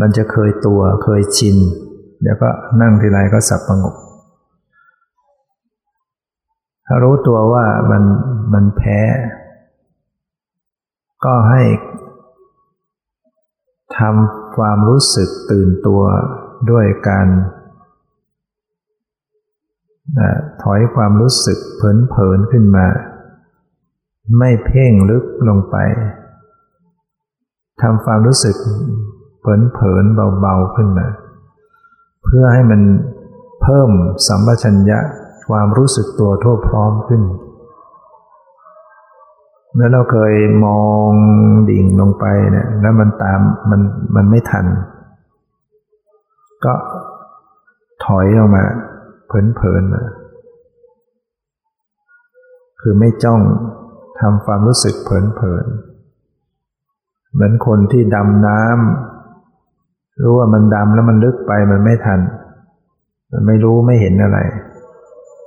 [0.00, 1.56] มันจะเคยตัวเคยชิน
[2.22, 3.94] เดี๋ยวก็นั่งทีไรก็สับประงก
[6.94, 8.02] ถ้ารู้ตัวว่ามัน
[8.52, 9.00] มันแพ้
[11.24, 11.62] ก็ให้
[13.98, 16.02] ทำความรู้สึกตื่นตัว
[16.70, 17.26] ด้วยการ
[20.62, 22.86] ถอยความรู้สึกเผลนๆขึ้นมา
[24.38, 25.76] ไม่เพ่งลึกลงไป
[27.82, 28.56] ทำความรู้สึก
[29.40, 31.06] เผลนๆเบาๆขึ้นมา
[32.24, 32.80] เพื่อให้มัน
[33.62, 33.90] เพิ่ม
[34.26, 35.00] สัมปชัญญะ
[35.52, 37.22] ความรู้สึกตัวทั่วพร้อมขึ้น
[39.74, 40.34] เมื่อเราเคย
[40.64, 41.10] มอง
[41.70, 43.80] ดิ่งลงไปเนี่ย แล้วมันตามมัน
[44.16, 44.66] มันไม่ทัน
[46.64, 46.74] ก็
[48.04, 48.64] ถอยออกมา
[49.26, 50.02] เพลินๆมา
[52.80, 53.40] คือไม่จ้อง
[54.20, 55.10] ทำความรู้สึกเผ
[55.42, 62.20] ลนๆ เหมือนคนที่ดำน้ำรู้ว่ามันดำแล้วมันลึกไปมันไม่ทัน
[63.32, 64.40] มันไม่รู้ไม่เห็นอะไร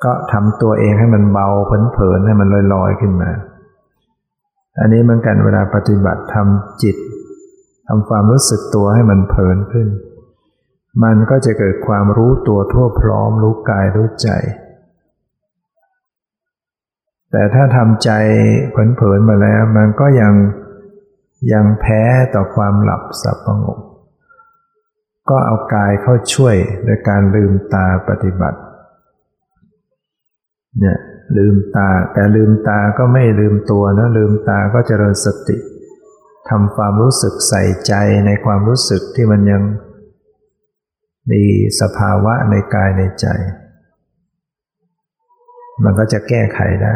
[0.04, 3.32] ก็ทำตัวเองให้มันเบาเผลนๆให้มันลอยๆขึ้นมา
[4.80, 6.96] อันนี้เหมือนกันเวลาปฏิบัติทำจิต
[7.88, 9.88] ทำความรู้สึกตัวให้มันเพลินขึ้น
[11.04, 14.30] มันก็จะเกิดความรู้ตัวทั่วพร้อมรู้กายรู้ใจ
[17.32, 18.12] แต่ถ้าทำใจ
[18.72, 20.34] เผลนๆมาแล้ว มันก็ยัง
[21.54, 22.02] ยังแพ้
[22.34, 23.80] ต่อความหลับสับประงก
[25.30, 26.56] ก็เอากายเข้าช่วย
[26.86, 28.60] โดยการลืมตาปฏิบัติ
[30.80, 30.98] เนี่ย
[31.38, 35.58] ลืมตา แต่ลืมตาก็ไม่ลืมตัวนะลืมตาก็เจริญสติ
[36.50, 37.94] ทำความรู้สึกใส่ใจ
[38.26, 39.62] ในความรู้สึกที่มันยัง
[41.32, 41.44] มี
[41.82, 43.28] สภาวะในกายในใจ
[45.84, 46.96] มันก็จะแก้ไขได้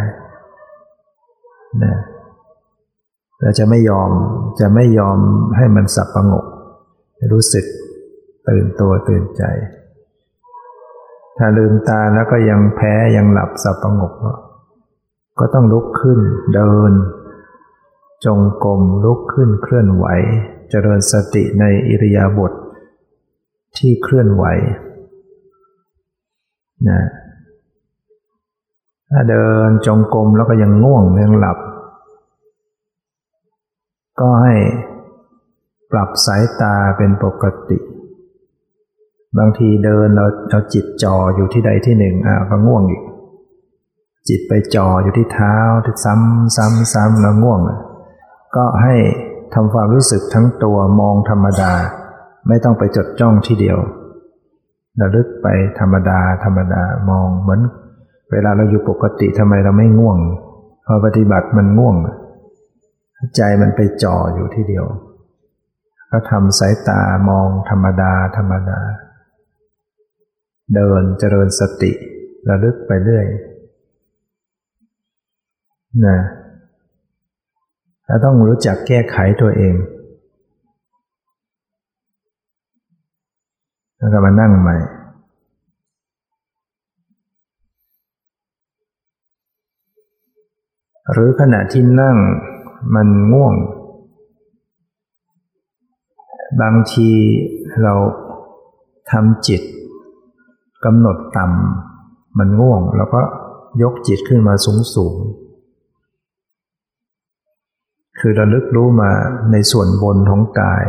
[1.84, 1.96] นะ
[3.42, 4.12] เราจะไม่ยอม
[4.60, 5.18] จะไม่ยอม
[5.58, 6.46] ให้มันสับประงก
[7.34, 7.66] รู้สึก
[8.50, 9.44] ตื่นตัวตื่นใจ
[11.42, 14.14] ถ้าลืมตาแล้วก็ยังแพ้ยังหลับสับประงก
[15.40, 16.20] ก็ต้องลุกขึ้น
[16.54, 16.92] เดิน
[18.26, 20.06] จงกรมลุกขึ้นเคลื่อนไหว
[20.70, 22.56] เจริญสติในอิริยาบถท
[23.78, 24.44] ที่เคลื่อนไหว
[26.90, 27.02] นะ
[29.12, 31.58] ถ้าเดินจงกรมแล้วก็ยังง่วงยังหลับ
[34.20, 34.56] ก็ให้
[35.92, 37.78] ปรับสายตาเป็นปกติ
[39.38, 43.02] บางทีเดินเราเอาจิตจ่ออยู่ที่ใดที่หนึ่งอ่าก็ง่วงอีก
[44.30, 47.60] จิตไปจ่ออยู่ที่เท้าที่ซ้ำซ้ำซ้ำแล้วง่วง
[48.56, 48.96] ก็ให้
[49.54, 51.74] ทำความรู้สึกทั้งตัวมองธรรมดา
[52.48, 53.78] ไม่ต้องไปจดจ้องที่เดียว
[55.02, 55.48] ระลึกไป
[55.80, 57.62] ธรรมดา ธรรมดามองเหมือน
[58.32, 60.18] เวลาเราอยู่ปกติทำไมเราไม่ง่วง
[60.86, 61.96] พอปฏิบัติมันง่วง
[63.36, 64.86] ใจมันไปจ่ออยู่ที่เดียว
[66.12, 68.80] ก็ทำสายตามองธรรมดา ธรรมดา
[70.74, 71.92] เดินเจริญสติ
[72.50, 73.26] ระลึกไปเรื่อย
[76.06, 76.18] นะ
[78.06, 79.76] แล้วต้องรู้จักแก้ไขตัวเอง
[83.98, 84.78] แล้วก็มานั่งใหม่
[91.12, 92.18] หรือขณะที่นั่ง
[92.96, 93.56] มันง่วง
[96.62, 97.10] บางที
[97.84, 97.94] เรา
[99.12, 99.62] ทำจิต
[100.86, 103.22] กำหนดต่ำมันง่วง แล้วก็
[103.82, 105.16] ยกจิตขึ้นมาสูงสูง
[108.20, 109.12] คือระลึกรู้มา
[109.52, 110.84] ในส่วนบนของกาย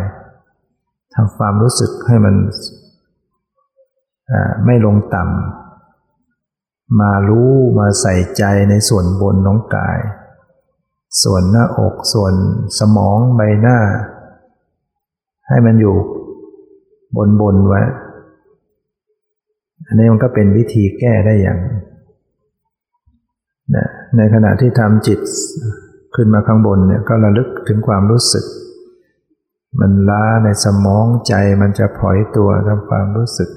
[1.14, 2.34] ทำความรู้สึกให้มัน
[4.66, 9.98] ไม่ลงต่ำมารู้มาใส่ใจในส่วนบนของกาย
[11.22, 12.34] ส่วนหน้าอกส่วน
[12.78, 13.78] สมองใบหน้า
[15.48, 15.96] ให้มันอยู่
[17.16, 17.82] บนบนไว้
[19.90, 21.58] อันนี้มันก็เป็นวิธีแก้ได้อย่าง
[23.76, 25.20] นะในขณะที่ทำจิต
[26.14, 28.44] ขึ้นมาข้างบนเนี่ยก็ระลึกถึงความรู้สึก
[29.80, 33.50] มันล้าในสมองใจมันจะพลอยตัวทำความรู้สึก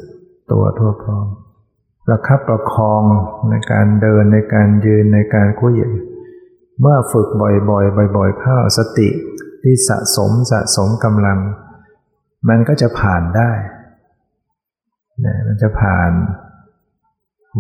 [0.51, 1.27] ตัวทั่วพร้อม
[2.05, 3.03] ประคับประคอง
[3.49, 5.73] ในการเดินในการยืนในการคุย
[6.79, 9.09] เมื่อฝึกบ่อยๆ บ่อยๆ เข้าสติ
[9.63, 11.39] ที่สะสมสะสมกำลัง
[12.49, 13.51] มันก็จะผ่านได้
[15.23, 16.11] นี่ยมันจะผ่าน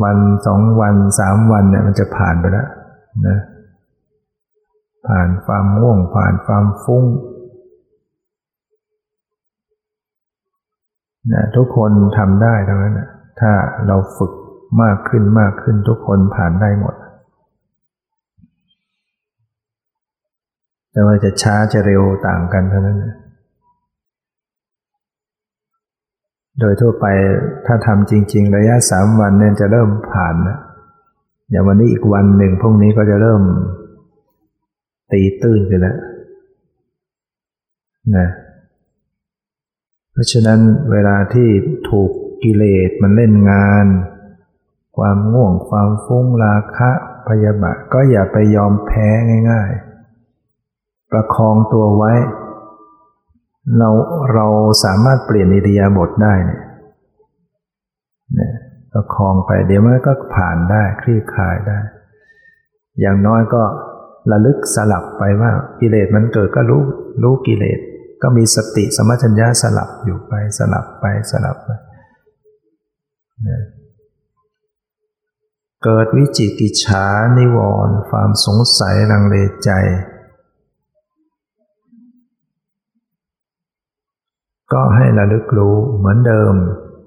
[0.03, 2.67] วันสองวันสามวันเนี่ยมันจะผ่านไปแล้ว
[3.27, 3.37] นะ
[5.07, 7.05] ผ่านความง่วงผ่านความฟุ้ง
[11.33, 13.51] นะทุกคนทำได้ทั้งนั้นนะถ้า
[13.87, 14.33] เราฝึก
[14.81, 16.95] มากขึ้นมากขึ้นทุกคนผ่านได้หมด
[20.91, 23.13] แต่ว่าจะช้าจะเร็วต่างกันเท่านั้นนะ
[26.59, 27.05] โดยทั่วไป
[27.65, 30.59] ถ้าทำจริง ๆ ระยะสามวันเนี่ยจะเริ่มผ่านนะ
[31.49, 33.41] อย่างวันนี้อีกวันหนึ่งพรุ่งนี้ก็จะเริ่ม
[35.11, 35.97] ตีตื้นไปแล้ว
[38.17, 38.27] นะ
[40.11, 40.59] เพราะฉะนั้น
[40.91, 41.49] เวลาที่
[41.89, 42.11] ถูก
[42.43, 43.85] กิเลสมันเล่นงาน
[44.97, 46.91] ความง่วงความฟุ้งราคะ
[47.27, 49.07] พยาบาทก็อย่าไปยอมแพ้
[49.51, 49.71] ง่าย
[50.41, 52.13] ๆ ประคองตัวไว้
[53.77, 53.89] เรา
[54.33, 54.45] เรา
[54.83, 56.63] สามารถเปลี่ยนอิริยาบถได้เนี่ย
[58.35, 58.53] เนี่ย
[58.91, 61.79] ประคองไปเดี๋ยวมันก็ผ่านได้คลี่คลายได้
[63.01, 63.63] อย่างน้อยก็
[64.31, 66.81] ระลึกสลับไปว่ากิเลสมันเกิดก็รู้
[67.23, 67.79] รู้กิเลส
[68.23, 71.69] ก็มีสติสมัชัญญาสลับอยู่ไปสลับไปสลับไป
[75.83, 77.05] เกิดวิจิกิจฉา
[77.37, 79.71] นิวรณ์ความสงสัยลังเลใจ
[84.73, 86.53] ก็ให้ระลึกรู้เหมือนเดิม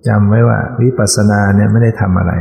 [0.09, 2.33] จำไว้ว่าวิปัสสนาเนี่ยไม่ได้ทำอะไร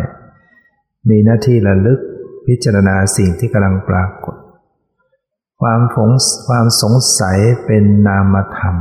[1.09, 1.99] มีหน้าที่ระลึก
[2.47, 4.35] พิจารณาสิ่งที่กำลังปรากฏ
[5.61, 6.09] ความผง
[6.47, 8.75] ความสงสัยเป็นนามธรรม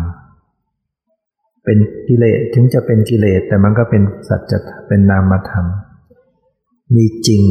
[1.64, 1.78] เป็น
[2.08, 5.66] กิเลสถึงจะเป็นกิเลสแต่มันก็เป็นสัจจะเป็นนามธรรม
[6.94, 7.42] มีจริง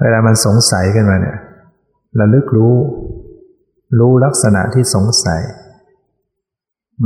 [0.00, 1.38] เวลามันสงสัยกันมาเนี่ย
[2.20, 2.74] ระลึกรู้
[3.98, 5.40] รู้ลักษณะที่สงสัย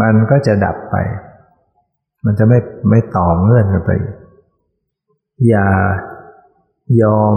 [0.01, 0.97] มันก็จะดับไป
[2.25, 2.59] มันจะไม่
[2.91, 3.91] ไม่ต่อเงื่อนกันไป
[5.49, 5.69] อย่า
[7.03, 7.37] ยอม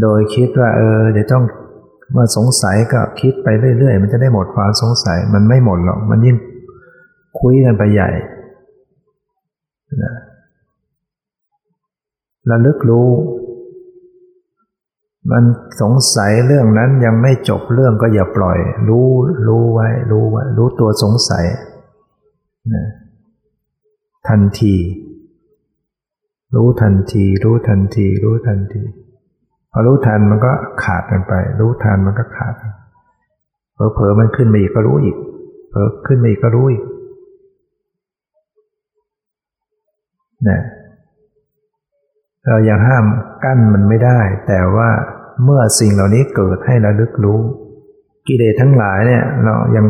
[0.00, 1.44] โดยคิดว่า เออ เดี๋ยวต้อง
[2.12, 3.48] เมื่อสงสัยก็คิดไป
[3.78, 6.36] เรื่อยๆ มันจะได้หมดความสงสัย มันไม่หมดหรอก มันยิ่ง
[7.40, 8.10] คุยกันไปใหญ่
[10.02, 10.14] นะ
[12.50, 13.08] ระลึกรู้
[15.30, 15.44] มัน
[15.80, 19.08] สงสัยเรื่องนั้นยังไม่จบเรื่องก็อย่าปล่อย รู้
[19.48, 21.44] รู้ไว้ รู้ไว้ รู้ตัวสงสัย
[22.74, 22.86] นะ
[24.28, 24.74] ทันที
[26.54, 28.82] รู้ทันที รู้ทันที รู้ทันที
[29.72, 30.52] พอรู้ทันมันก็
[30.82, 32.54] ขาดกันไป รู้ทันมันก็ขาด
[33.94, 35.16] เผลอๆมันขึ้นมาอีกก็รู้อีก
[35.70, 36.82] เผลอขึ้นมาอีกก็รู้อีก
[40.48, 40.60] นะ
[42.48, 43.04] เรายังห้าม
[43.44, 44.88] กั้นมันไม่ได้ แต่ว่า
[45.44, 47.40] เมื่อสิ่งเหล่านี้เกิดให้ระลึกรู้
[48.28, 49.86] กิเลสทั้งหลายเนี่ยเรายัง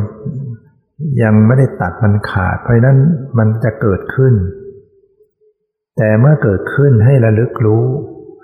[1.22, 2.98] ยังไม่ได้ตัดมันขาด เพราะนั้น
[3.38, 4.34] มันจะเกิดขึ้น
[5.96, 7.84] แต่เมื่อเกิดขึ้นให้ระลึกรู้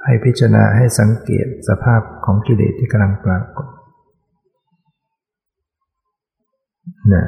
[0.04, 3.66] ให้พิจารณาให้สังเกตสภาพของกิเลสที่กำลังปรากฏ
[7.12, 7.26] นะ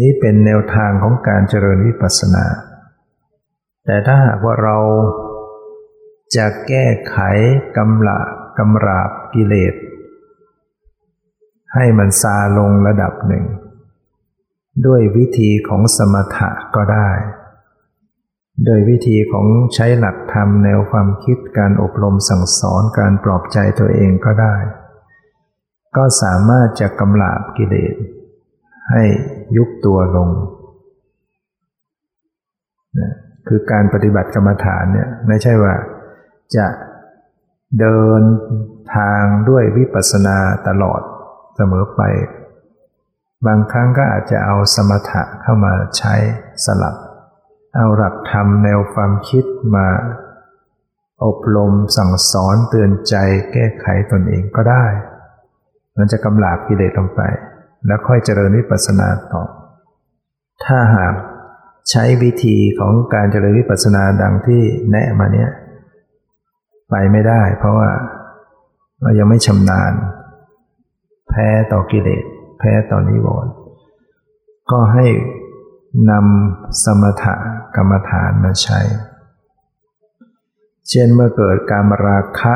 [0.00, 2.44] นี่เป็นแนวทางของการเจริญวิปัสสนา
[3.84, 4.78] แต่ถ้าหากว่าเรา
[6.36, 7.16] จะแก้ไข
[7.76, 8.18] กำละ
[8.58, 9.74] กำราบกิเลส
[11.74, 13.44] ให้มันซาลงระดับหนึ่ง
[14.86, 17.10] ด้วยวิธีของสมถะก็ได้
[18.64, 24.54] โดยวิธีของใช้หลักธรรมแนวความคิดการอบรมสั่งสอนการปลอบใจตัวเองก็ได้
[25.96, 27.94] ก็สามารถจะกำลาบกิเลส
[28.90, 29.02] ให้
[29.56, 30.30] ยุบตัวลง
[32.98, 33.12] นะ
[33.48, 35.74] คือการปฏิบัติกรรมฐานเนี่ยไม่ใช่ว่า
[36.56, 36.66] จะ
[37.80, 38.22] เดิน
[38.96, 40.38] ทางด้วยวิปัสสนา
[40.68, 41.00] ตลอด
[41.56, 42.00] เสมอไป
[43.46, 46.14] บางครั้งก็อาจจะเอาสมถะเข้ามาใช้
[46.64, 46.96] สลับ
[47.76, 49.44] เอาหลักธรรมแนวความคิด
[49.76, 49.86] มา
[51.24, 53.14] อบรมสั่งสอนเตือนใจ
[53.52, 54.86] แก้ไขตนเองก็ได้
[55.96, 57.20] มันจะกำลาบกิเลสลงไป
[57.86, 59.42] แล้วค่อยเจริญวิปัสสนาต่อ
[60.64, 61.14] ถ้าหาก
[61.90, 65.50] ใช้วิธีของการเจริญวิปัสสนาดังที่แนะมาเนี้ย
[66.90, 67.90] ไปไม่ได้ เพราะว่า
[69.00, 69.92] เรายังไม่ชำนาญ
[71.28, 72.24] แพ้ต่อกิเลส
[72.58, 73.52] แพ้ต่อนิวรณ์
[74.70, 75.06] ก็ให้
[76.10, 77.34] นำสมถะ
[77.76, 78.80] กรรมฐานมาใช้
[80.88, 82.54] เช่นเมื่อเกิดการมราคะ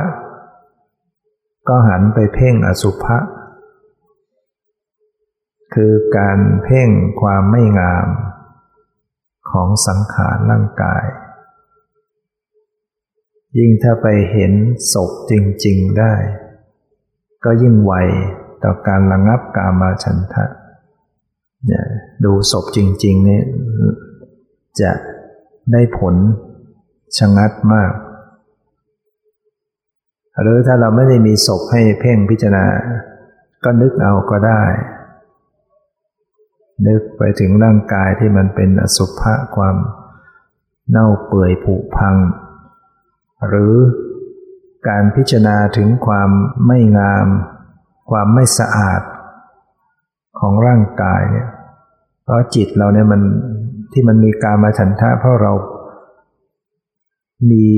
[1.69, 3.19] ก็หันไปเพ่งอสุภะ
[5.75, 6.89] คือการเพ่ง
[7.21, 8.07] ความไม่งาม
[9.51, 11.05] ของสังขารร่างกาย
[13.59, 14.53] ยิ่งถ้าไปเห็น
[14.93, 15.33] ศพจ
[15.67, 16.15] ริง ๆได้
[17.45, 17.93] ก็ยิ่งไว
[18.63, 20.47] ต่อการระงับกามาฉันทะ
[21.67, 21.85] เนี่ย
[22.25, 23.43] ดูศพจริงๆนี่
[24.81, 24.93] จะ
[25.73, 26.15] ได้ผล
[27.19, 27.93] ชะงัดมาก
[30.41, 32.65] หรือถ้าเราไม่ได้มีศพให้เพ่งพิจารณา
[33.65, 34.63] ก็นึกเอาก็ได้
[36.87, 39.77] นึกไปถึงร่างกายที่มันเป็นอสุภะความ
[40.91, 42.17] เน่าเปื่อยผุพัง
[43.49, 43.75] หรือ
[44.89, 46.31] การพิจารณาถึงความ
[46.67, 47.27] ไม่งาม
[48.11, 49.03] ความไม่สะอาด
[50.39, 51.49] ของร่างกายเนี่ย
[52.23, 53.23] เพราะจิตเราเนี่ยมัน
[53.93, 55.53] ที่มันมีการมาฉันทะเพราะเรา
[57.51, 57.69] มี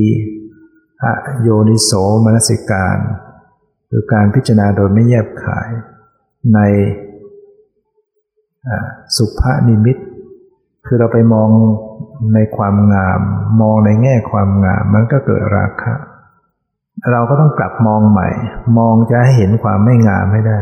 [1.03, 1.05] อ
[1.41, 1.91] โยนิโส
[2.25, 2.97] มนสิการ
[3.91, 5.71] คือการพิจารณาโดยไม่แยบขาย
[6.55, 6.61] ใน
[9.17, 9.97] สุภนิมิต
[10.87, 11.49] คือเราไปมอง
[12.35, 13.21] ในความงาม
[13.61, 15.95] มองในแง่ความงาม มันก็เกิดราคะ
[17.13, 18.29] เราก็ต้องกลับมองใหม่
[18.79, 20.59] มองจะให้เห็นความไม่งามไม่ได้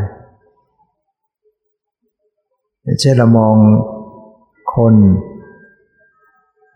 [3.01, 3.55] เช่นเรามอง
[4.77, 4.95] คน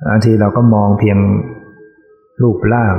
[0.09, 1.19] บางทีเราก็มองเพียง
[2.43, 2.97] รูปร่าง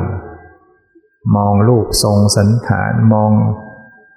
[1.35, 3.31] มองรูปทรงสันฐาน มอง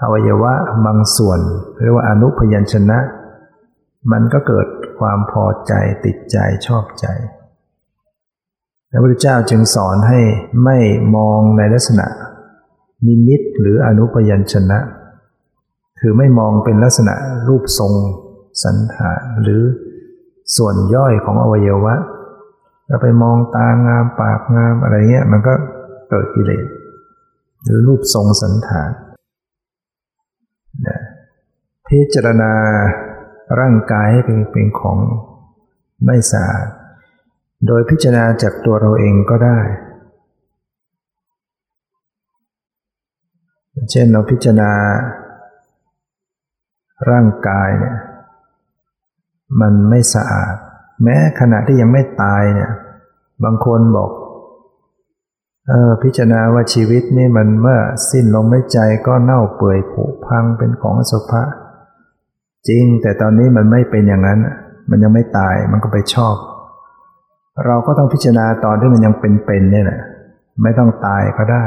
[0.02, 0.52] อวัยวะ
[0.86, 1.40] บางส่วน
[1.82, 2.98] เรียกว่าอนุพยัญชนะ
[4.12, 4.66] มันก็เกิด
[4.98, 5.72] ความพอใจ
[6.04, 6.36] ติดใจ
[6.66, 7.06] ชอบใจ
[8.92, 10.20] พระพุทธเจ้าจึงสอนให้
[10.64, 10.78] ไม่
[11.16, 12.06] มองในลักษณะ
[13.06, 14.78] นิมิตหรืออนุปยัญชนะ
[16.00, 17.14] คือไม่มองเป็นลักษณะ
[17.48, 17.92] รูปทรง
[18.64, 19.62] สันฐานหรือ
[20.56, 21.94] ส่วนย่อยของอวัยวะ
[22.86, 25.54] เราไปมองตางามปากงามอะไรเงี้ยมันก็
[26.10, 26.66] เกิดกิเลส
[27.64, 28.90] หรือรูปทรงสันฐาน
[31.88, 32.52] พิจารณา
[33.60, 34.98] ร่างกายให้เป็นเป็นของ
[36.04, 36.66] ไม่สะอาด
[37.66, 39.58] โดยพิจารณาจากตัวเราเองก็ได้
[43.90, 44.70] เช่นเราพิจารณา
[47.10, 47.96] ร่างกายเนี่ย
[49.60, 50.54] มันไม่สะอาด
[51.02, 52.70] แม้ขณะที่ยังไม่ตายเนี่ย
[53.44, 54.10] บางคนบอก
[55.68, 57.80] เออพิจารณาว่าชีวิตนี่มันเมื่อ
[58.10, 61.42] สิ้นลมหายใจก็เน่าเปื่อยผุพังเป็นของสุภะ
[62.68, 64.38] จริง แต่ตอนนี้มันไม่เป็นอย่างนั้น
[64.90, 66.36] มันยังไม่ตายมันก็ไปชอบ
[67.66, 70.00] เราก็ต้องพิจารณาตอนที่มันยังเป็นๆเนี่ยแหละ
[70.62, 71.64] ไม่ต้องตายก็ได้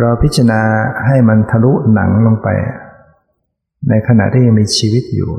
[0.00, 0.60] เราพิจารณา
[1.06, 2.48] ให้มันทะลุหนังลงไป
[3.88, 5.30] ในขณะที่ยังมีชีวิตอยู่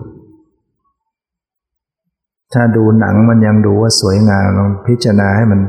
[2.53, 5.59] ถ้าดูหนังมันยังดูว่าสวยงามลองพิจารณาให้มัน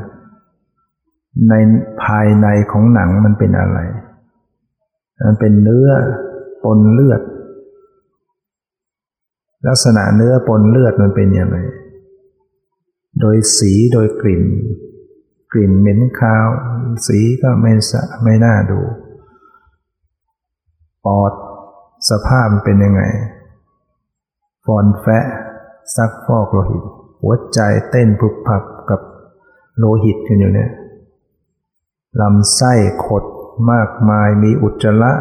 [1.49, 1.55] ใน
[2.03, 3.79] ภายในของหนังมันเป็นอะไร
[5.27, 5.89] มันเป็นเนื้อ
[6.65, 7.21] ปนเลือด
[9.67, 11.57] ลักษณะเนื้อปนเลือดมันเป็นยังไง
[13.21, 14.45] โดยสีโดยกลิ่น
[15.53, 16.47] กลิ่นเหม็นคาว
[17.07, 18.81] สีก็ไม่สะไม่น่าดู
[21.05, 21.33] ปอด
[22.11, 23.03] สภาพเป็นยังไง
[24.65, 25.27] ฟอนแฟะ
[25.97, 26.85] ซักฟอกโลหิต
[27.23, 27.61] หัวใจ
[27.91, 29.01] เต้นผุบผับกับ
[29.79, 30.71] โลหิตกันอยู่เนี่ย
[32.21, 32.73] ลำไส้
[33.05, 33.25] ขด
[33.71, 35.13] มากมายมีอุจจาระ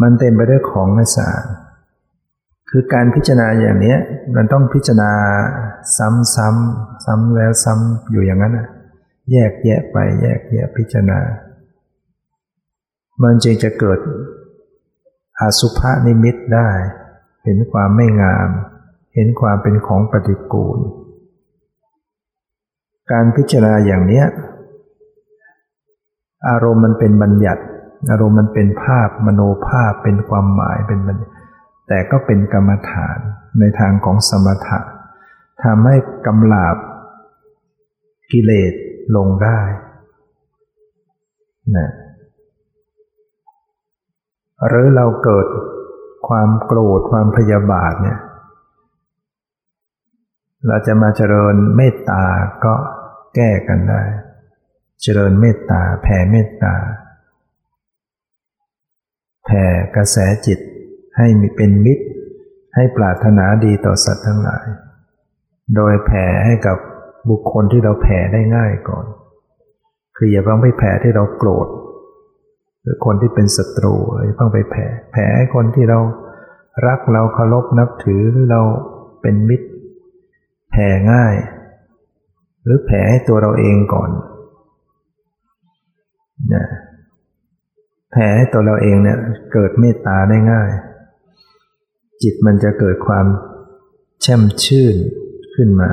[0.00, 1.44] มันเต็มไปด้วยของไม่สะอาด
[2.70, 3.96] คือการพิจารณาอย่างนี้
[4.36, 5.12] มันต้องพิจารณา
[5.96, 8.68] ซ้ำซ้ำซ้ำแล้วซ้ำอยู่อย่างนั้นนะ
[9.32, 11.20] แยกแยะไปแยกแยะพิจารณา
[13.22, 13.98] มันจึงจะเกิด
[15.40, 16.70] อาสุภานิมิตได้
[17.44, 18.48] เห็นความไม่งาม
[19.14, 20.78] เห็นความเป็นของปฏิกูล
[23.12, 24.26] การพิจารณาอย่างเนี้ย
[26.48, 27.62] อารมณ์มันเป็นบัญญัติ
[28.10, 31.16] อารมณ์มันเป็นภาพมโนภาพเป็นความหมายเป็นบัญ
[31.92, 33.18] แต่ก็เป็นกรรมฐาน
[33.58, 34.78] ในทางของสมถะ
[35.64, 36.76] ทำให้กำลาบ
[38.32, 38.72] กิเลส
[39.16, 39.60] ลงได้
[41.76, 41.90] นะ
[44.68, 45.46] หรือเราเกิด
[46.28, 48.20] ความโกรธความพยาบาทเนี่ย
[50.66, 52.24] เราจะมาเจริญเมตตา
[52.64, 52.74] ก็
[53.34, 54.02] แก้กันได้
[55.02, 56.74] เจริญเมตตาแผ่เมตตา
[59.44, 59.64] แผ่
[59.96, 60.58] กระแสจิต
[61.16, 62.04] ให้มีเป็นมิตร
[62.74, 64.66] ให้ปรารถนาดีต่อสัตว์ทั้งหลาย
[65.76, 66.76] โดยแผ่ให้กับ
[67.30, 69.06] บุคคลที่เราแผ่ได้ง่ายก่อน
[70.16, 71.68] คืออย่าเพิ่งไปแผ่ที่เราโกรธ
[72.82, 75.98] หรือคนที่เป็นศัตรูอะไรเพิ่งไปแผ่ แผ่ให้คนที่เรา
[76.86, 78.62] รักเราเคารพนับถือหรือเรา
[79.22, 79.68] เป็นมิตร
[80.70, 81.34] แผ่ง่าย
[82.64, 84.10] หรือแผ่ให้ตัวเราเองก่อน
[86.54, 86.66] นะ
[88.12, 89.18] แผ่ให้ตัวเราเองเนี่ย
[89.52, 90.70] เกิดเมตตาได้ง่าย
[92.22, 93.26] จิตมันจะเกิดความ
[94.22, 94.96] แช่มชื่น
[95.54, 95.90] ขึ้นมา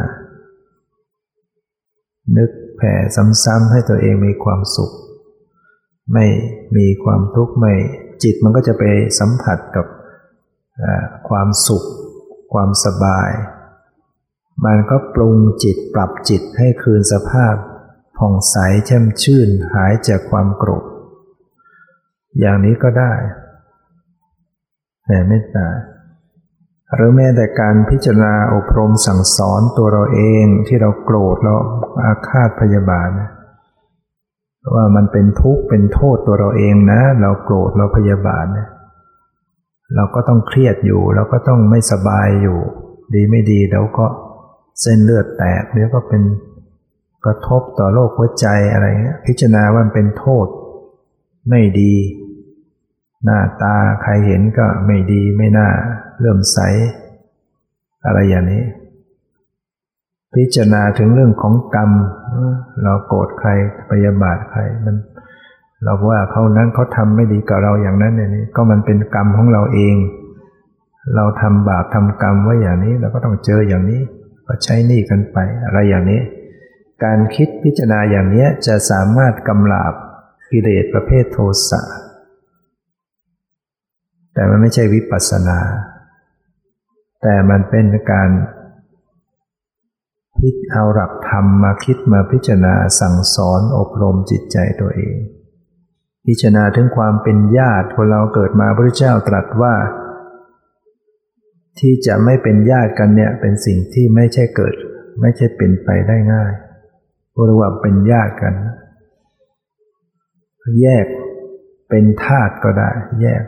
[2.38, 2.94] นึกแผ่
[3.44, 4.92] ซ้ำๆให้ตัวเองมีความสุข
[6.14, 6.26] ไม่
[6.78, 7.74] มีความทุกข์ไม่
[8.24, 8.84] จิตมันก็จะไป
[9.20, 9.86] สัมผัสกับ
[11.30, 11.84] ความสุข
[12.54, 13.30] ความสบาย
[14.66, 17.56] มันก็ปรุงจิตปรับจิตให้คืนสภาพ
[18.18, 18.56] ผ่องใส
[18.86, 20.84] แช่มชื่นหายจากความโกรธ
[22.40, 23.14] อย่างนี้ก็ได้
[25.04, 25.68] แผ่เมตตา
[26.96, 31.54] หรือแม้แต่การพิจารณาอบรมสั่งสอนตัวเราเองที่เราโกรธเรา
[32.04, 33.10] อาฆาตพยาบาท
[34.76, 38.70] ว่ามันเป็นทุกข์เป็นโทษตัวเราเองนะ เราโกรธเราพยาบาทเนี่ย
[39.96, 42.60] เราก็ต้องเครียดอยู่ เราก็ต้องไม่สบายอยู่
[43.14, 44.06] ดีไม่ดีแล้วก็
[44.82, 46.24] เส้นเลือดแตกเดี๋ยวก็เป็น
[47.26, 50.48] กระทบต่อโรคหัวใจอะไรเงี้ยพิจารณาว่ามันเป็นโทษ
[51.50, 51.94] ไม่ดี
[53.24, 55.70] หน้าตาใครเห็นก็ไม่ดีไม่น่า
[56.20, 56.60] เลื่มใส
[58.06, 58.64] อะไรอย่างนี้
[60.34, 61.92] พิจารณาถึงเรื่องของกรรม
[62.84, 63.50] เราโกรธใคร
[63.90, 64.98] พยาบาทใครมัน
[65.84, 69.96] เราว่าเขานั้นเขาทำไม่ดีกับเราอย่างนั้นเนี่ยก็มันเป็นกรรมของเราเอง
[71.16, 74.02] เราทำบาปทำกรรมไว้อย่างนี้ เราก็ต้องเจออย่างนี้
[74.48, 76.22] ก็ใช้หนี้กันไป อะไรอย่างนี้
[77.04, 79.94] การคิดพิจารณาอย่างนี้จะสามารถกำลาบ
[80.52, 81.38] กิเลสประเภทโท
[81.70, 81.82] สะ
[84.38, 85.60] แต่มันไม่ใช่วิปัสสนา
[87.22, 88.30] แต่มันเป็นการ
[90.38, 95.16] พิจเอาหลักธรรมมาคิดมาพิจารณาสั่งสอนอบรมจิตใจตัวเอง
[96.26, 99.76] พิจารณาถึงความเป็นญาติคนเราเกิดมาพระเจ้าตรัสว่า
[101.80, 104.76] ที่จะไม่เป็นญาติกันเนี่ยเป็นสิ่งที่ไม่ใช่เกิด
[105.22, 106.52] ไม่ใช่เป็นไปได้ง่าย
[107.34, 108.54] เรียกว่าเป็นญาติกัน
[110.82, 111.06] แยก
[111.90, 112.90] เป็นธาตุก็ได้
[113.22, 113.44] แยก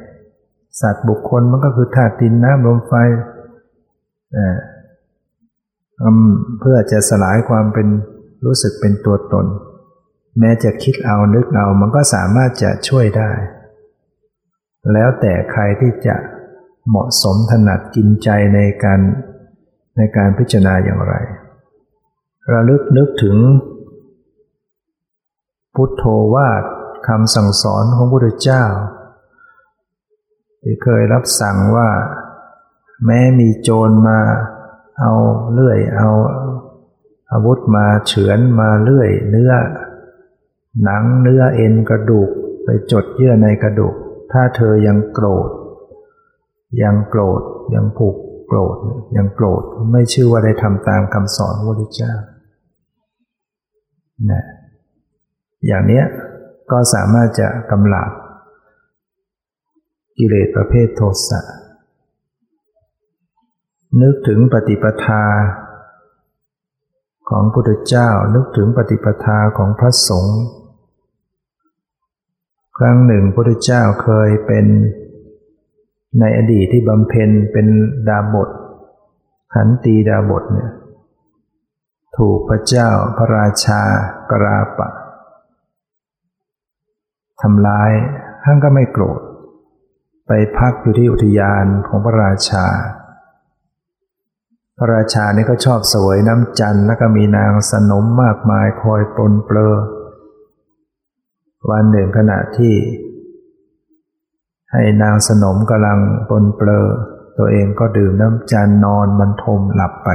[0.81, 2.93] สัตว์บุคคลมันก็คือธาตุดินน้ำลมไฟ
[6.59, 7.87] เพื่อจะสลายความเป็น
[8.45, 9.45] รู้สึกเป็นตัวตน
[10.39, 13.31] แม้จะคิดเอานึกเอามันก็สามารถจะช่วยได้
[14.93, 16.15] แล้วแต่ใครที่จะ
[16.87, 18.99] เหมาะสมถนัดกินใจในการ
[19.97, 21.13] ในการพิจารณาอย่างไร
[22.53, 23.37] ระลึกนึกถึง
[25.75, 26.03] พุทโธ
[26.33, 26.63] วาด
[27.07, 28.63] คำสั่งสอนของพระพุทธเจ้า
[30.63, 31.89] ที่เคยรับสั่งว่า
[33.05, 34.19] แม้มีโจรมา
[34.99, 35.13] เอา
[35.51, 36.09] เลื่อยเอา
[37.31, 39.53] อาวุธมาเฉือนมาเลื่อย เนื้อ
[40.83, 42.29] หนังเนื้อเอ็นกระดูก
[42.63, 43.93] ไปจดเยื่อในกระดูก
[44.31, 45.49] ถ้าเธอยังโกรธ
[46.81, 47.41] ยังโกรธ
[47.73, 48.15] ยังผูก
[48.47, 48.77] โกรธ
[49.15, 52.13] ยังโกรธไม่ชื่อว่าได้ทำตามคำสอนพระพุทธเจ้า
[54.31, 54.43] นะ
[55.67, 56.03] อย่างนี้
[56.71, 58.09] ก็สามารถจะกำลับ
[60.21, 61.41] กิเลสประเภทโทสะ
[64.01, 65.23] นึกถึงปฏิปทา
[67.29, 70.39] ของพุทธเจ้านึกถึงปฏิปทาของพระสงฆ์
[72.77, 74.65] ครั้งหนึ่งพุทธเจ้าเคยเป็น
[76.19, 77.67] ในอดีตที่บำเพ็ญเป็น
[78.07, 78.49] ดาบท
[79.53, 80.71] ขันตีดาบทเนี่ย
[82.17, 83.81] ถูกพระเจ้าพระราชา
[84.31, 84.89] กราปะ
[87.41, 87.91] ทำร้าย
[88.43, 89.21] ท่านก็ไม่โกรธ
[90.31, 92.65] ไปพักอยู่ที่อุทยานของพระราชา
[94.77, 99.75] พระราชานี่ก็ชอบสวยน้ำจันทร์แล้วก็มีนางสนมมากมายคอยปนเปลอ
[101.69, 102.73] วันหนึ่งขณะที่
[104.71, 105.99] ให้นางสนมกำลัง
[106.29, 106.85] ปนเปลอ
[107.37, 110.09] ตัวเองก็ดื่มน้ำจันทร์นอนมันทมหลับไป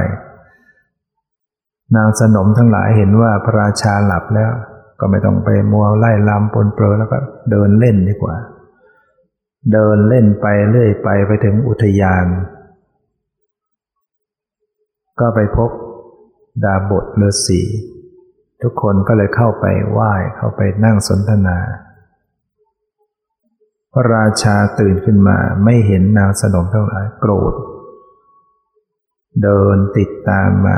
[1.95, 4.51] นางสนมทั้งหลายเห็นว่าพระราชาหลับแล้ว
[4.99, 7.17] ก็ไม่ต้องไปมัวไล่ลำปนเปลือแล้วก็
[7.49, 8.35] เดินเล่นดีกว่า
[9.71, 12.25] เดินเล่นไปเรื่อยไปไปถึงอุทยาน
[15.19, 15.69] ก็ไปพบ
[16.63, 17.61] ดาบทฤาษี
[18.61, 21.57] ทุกคนก็เลยเข้าไปไหว้เข้าไปนั่งสนทนา
[23.93, 27.53] พระราชาตื่นขึ้นมาไม่เห็นนางสนมเทั้งหลายโกรธ
[29.43, 30.77] เดินติดตามมา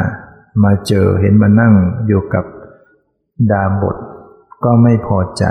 [0.63, 1.73] มาเจอเห็นมานั่ง
[2.07, 2.45] อยู่กับ
[3.51, 3.97] ดาบท
[4.63, 5.43] ก็ไม่พอใจ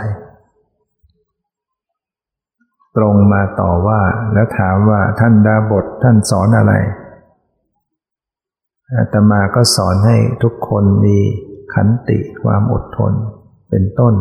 [2.97, 4.01] ตรงมาต่อว่า
[4.33, 6.73] แล้วถามว่าท่านดาบทท่านสอนอะไร
[8.95, 11.17] อาตมาก็สอนให้ทุกคนมี
[11.75, 13.13] ขันติความอดทน
[13.71, 14.15] เป็นต้น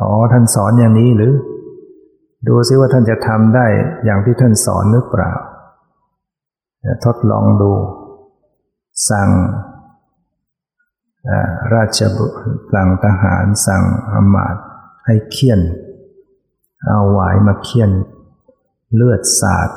[0.00, 1.32] อ๋อท่านสอนอย่างนี้หรือ
[2.48, 3.66] ดูซิว่าท่านจะทำได้
[4.04, 5.32] อย่างที่ท่านสอนหรือเปล่า
[7.04, 7.72] ทดลองดู
[9.10, 9.30] สั่ง
[11.74, 12.38] ราชบุตร
[12.72, 14.56] สั่งทหารสั่งอมาต
[15.06, 15.60] ให้เคี่ยน
[16.84, 17.90] เอาหวายมาเคี่ยน
[18.94, 19.70] เลือดสาด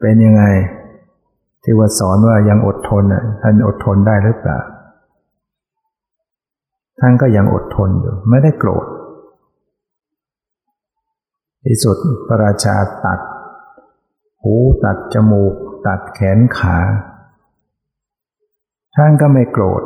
[0.00, 0.44] เป็นยังไง
[1.62, 4.58] ที่ว่าสอนว่ายังอดทนอะท่านอดทนได้หรือเปล่า
[7.00, 8.86] ท่านก็ยังอดทนอยู่ ไม่ได้โกรธ
[11.64, 11.96] ที่สุด
[12.26, 13.20] พระราชาตัด
[14.42, 14.54] หู
[14.84, 15.54] ตัดจมูก
[15.86, 16.76] ตัดแขนขา
[18.96, 19.82] ท่านก็ไม่โกรธ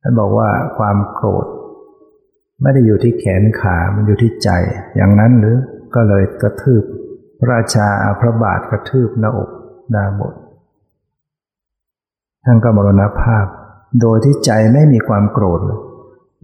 [0.00, 0.48] ท่านบอกว่า
[0.78, 1.46] ความโกรธ
[2.62, 4.50] ไม่ได้อยู่ที่แขนขา มันอยู่ที่ใจ
[4.96, 5.56] อย่างนั้นหรือ
[5.94, 6.84] ก็เลยกระทืบ
[7.50, 9.50] ราชาอาพระบาทกระทืบหน้าอก
[9.94, 10.34] ดาบท
[12.44, 13.46] ท่านก็มรณภาพ
[14.00, 15.60] โดยที่ใจไม่มีความโกรธ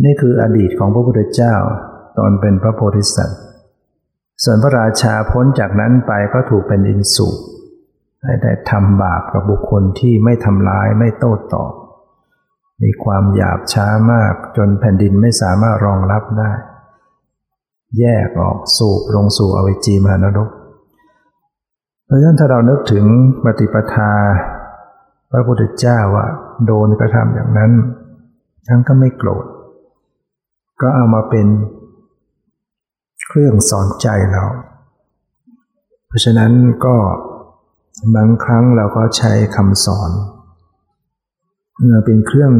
[0.04, 1.54] นี่คืออดีตของพระพุทธเจ้า
[2.18, 3.40] ตอนเป็นพระโพธิสัตว์
[4.44, 7.28] ส่วนพระราชาพ้นจากนั้นไปก็ถูกเป็นอินสู
[8.42, 11.72] ได้ทำบาปกับบุคคลที่ไม่ทำร้ายไม่โต้ตอบ
[12.82, 16.52] มีความหยาบช้ามากจนแผ่นดินไม่สามารถรองรับได้
[17.98, 20.50] แยกออกสูบลงสู่อวิจีมานรก
[22.06, 23.04] เพราะฉะนั้นถ้าเรานึกถึง
[23.44, 24.12] ปฏิปทา
[25.30, 26.26] พระพุทธเจ้าว่า
[26.66, 27.72] โดนกระทำอย่างนั้น
[28.68, 29.46] ท่านก็ไม่โกรธ
[30.80, 31.46] ก็เอามาเป็น
[33.26, 34.44] เครื่องสอนใจเรา
[36.06, 36.52] เพราะฉะนั้น
[36.84, 36.96] ก็
[38.14, 40.10] บางครั้งเราก็ใช้คำสอน
[42.04, 42.52] เป็นเครื่อง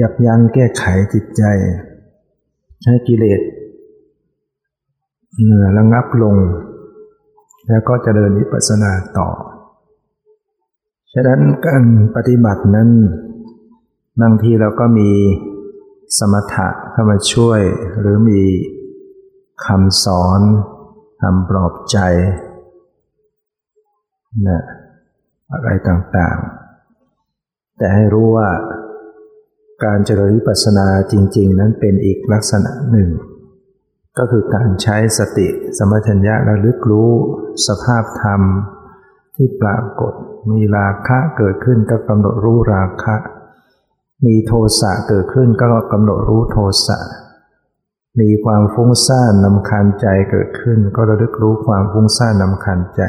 [0.00, 0.84] ยับยั้งแก้ไข
[1.14, 1.42] จิตใจ
[2.86, 3.40] ให้กิเลส
[5.78, 6.36] ระงับลง
[7.68, 9.28] แล้วก็จะเดินวิปัสสนาต่อ
[11.12, 11.84] ฉะนั้นการ
[12.16, 12.90] ปฏิบัตินั้น
[14.20, 15.10] บางทีเราก็มี
[16.18, 17.60] สมถะเข้ามาช่วย
[18.00, 18.42] หรือมี
[19.64, 20.40] คำสอน
[21.20, 21.98] คำปลอบใจ
[24.48, 24.62] นะ
[25.52, 26.67] อะไรต่างๆ
[27.78, 28.50] แต่ให้รู้ว่า
[29.84, 33.10] การเจริญวิปัสสนาจริง ๆ นั้นเป็นอีกลักษณะหนึ่ง
[34.18, 35.48] ก็คือการใช้สติ
[35.78, 37.10] สมัชัญญะระลึกรู้
[37.66, 38.40] สภาพธรรม
[39.36, 40.12] ที่ปรากฏ
[40.50, 43.16] มีราคะเกิดขึ้นก็กำหนดรู้ราคะ
[44.26, 46.56] มีโทสะเกิดขึ้นก็กำหนดรู้โท
[46.86, 46.98] สะ
[48.20, 53.02] มีความฟุ้งซ่านนำคันใจเกิดขึ้น ก็ระลึกรู้ความฟุ้งซ่านนำคันใจ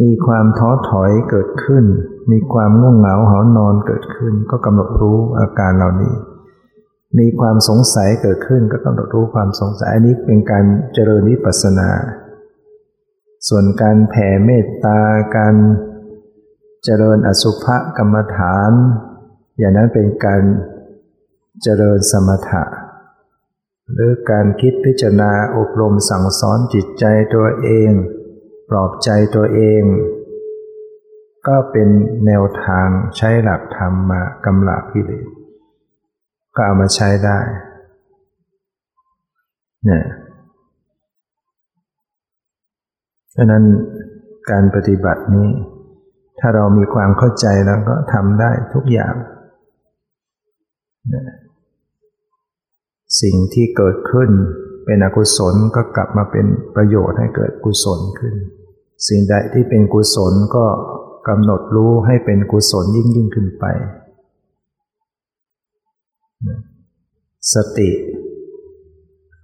[0.00, 1.84] มีความท้อถอยเกิดขึ้น
[2.30, 6.14] มีความง่วงเหงาหอนอนเกิดขึ้น ก็กำหนดรู้อาการเหล่านี้
[7.18, 10.64] มีความสงสัยเกิดขึ้นก็กำหนดรู้ความสงสัย อันนี้เป็นการ
[10.94, 11.88] เจริญวิปัสสนา
[13.48, 15.00] ส่วนการแผ่เมตตา
[15.36, 15.54] การ
[16.84, 17.66] เจริญอสุภ
[17.98, 18.70] กรรมฐาน
[19.58, 20.42] อย่างนั้นเป็นการ
[21.62, 22.64] เจริญสมถะ
[23.92, 27.04] หรือการคิดพิจารณาอบรมสั่งสอนจิตใจ
[27.34, 27.90] ตัวเอง
[28.70, 29.82] ปลอบใจตัวเอง
[31.48, 31.88] ก็เป็น
[32.26, 35.26] แนวทางใช้หลักธรรมมากำลับกิเลส
[36.54, 37.38] ก็เอามาใช้ได้
[39.84, 40.04] เนี่ย
[43.34, 43.62] ฉะนั้น
[44.50, 45.50] การปฏิบัตินี้
[46.40, 49.14] ถ้าเรามีความเข้าใจแล้วก็ทำได้ทุกอย่าง
[53.20, 54.30] สิ่งที่เกิดขึ้น
[54.84, 58.34] เป็นอกุศลก็กลับมาเป็นประโยชน์ให้เกิดกุศลขึ้น
[59.08, 60.66] สิ่งใดที่เป็นกุศลก็
[61.28, 63.64] กำหนดรู้ให้เป็นกุศลยิ่งยิ่งขึ้นไป
[67.54, 67.90] สติ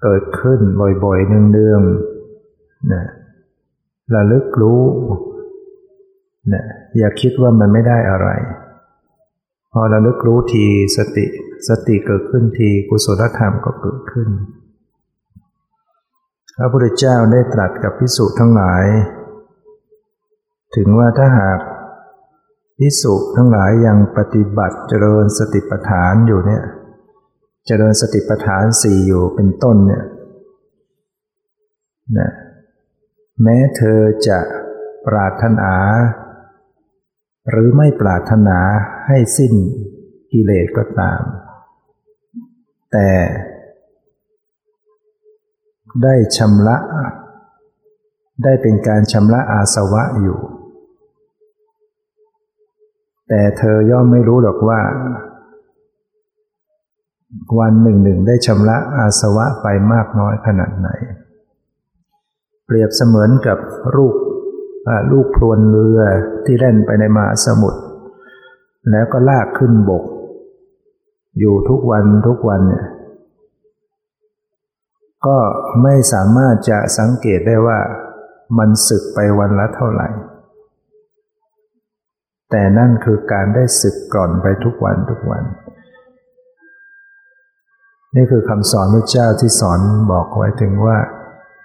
[0.03, 0.61] เกิดขึ้น
[1.05, 3.05] บ่อยๆเนืองๆนะ
[4.15, 4.83] ระลึกรู้
[6.53, 6.65] นะ
[6.99, 8.29] อย่าคิดว่ามันไม่ได้อะไร
[9.73, 10.65] พอระลึกรู้ที
[10.97, 11.27] สติ
[11.69, 14.29] สติเกิดขึ้นทีกุศลธรรมก็เกิดขึ้น
[16.57, 18.85] พระพุทธเจ้าได้ตรัสกับพิสุทั้งหลาย
[20.77, 21.59] ถึงว่าถ้าหาก
[22.79, 26.63] พิสุทั้งหลายยังปฏิบัติเจริญสติปัฏฐานอยู่เนี่ย
[27.67, 30.05] เจริญสติปัฏฐานสี่อยู่เป็นต้นเนี่ย
[32.19, 32.31] นะ
[33.43, 34.39] แม้เธอจะ
[35.07, 35.73] ปรารถนา
[37.51, 38.59] หรือไม่ปรารถนา
[39.07, 39.53] ให้สิ้น
[40.33, 41.21] กิเลสก็ตาม
[42.93, 43.11] แต่
[46.03, 46.77] ได้ชำระ
[48.45, 50.39] ได้เป็นการชำระอาสวะอยู่
[53.33, 54.81] แต่เธอย่อมไม่รู้หรอกว่า
[57.59, 60.89] วันหนึ่งหนึ่งได้ชำระอาสวะไปมากน้อยขนาดไหน
[62.67, 63.59] เปรียบเสมือนกับ
[63.97, 64.15] ลูก
[65.13, 66.01] ลูกพรวนเรือ
[66.45, 67.81] ที่เล่นไปในมหาสมุทร
[68.91, 70.05] แล้วก็ลากขึ้นบก
[71.39, 72.87] อยู่ทุกวันทุกวันเนี่ย
[75.27, 75.39] ก็
[75.83, 77.79] ไม่สามารถจะสังเกตได้ว่า
[78.59, 80.09] มันสึกไปวันละเท่าไหร่
[82.51, 85.45] แต่นั่นคือการได้สึกก่อนไปทุกวันทุกวัน
[88.17, 89.81] นี่คือคำสอนพระเจ้าที่สอน
[90.13, 90.99] บอกไว้ถึงว่า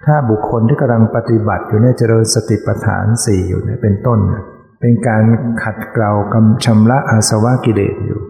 [0.06, 4.44] ถ้าบุคคลที่กำลังปฏิบัติอยู่ในเจริญสติปัฏฐานสี่อยู่เนี่ยเป็นต้นเนี่ย
[4.82, 5.24] เป็นการ
[5.64, 8.22] ขัดเกลากำชำระอาสวะกิเลสอยู่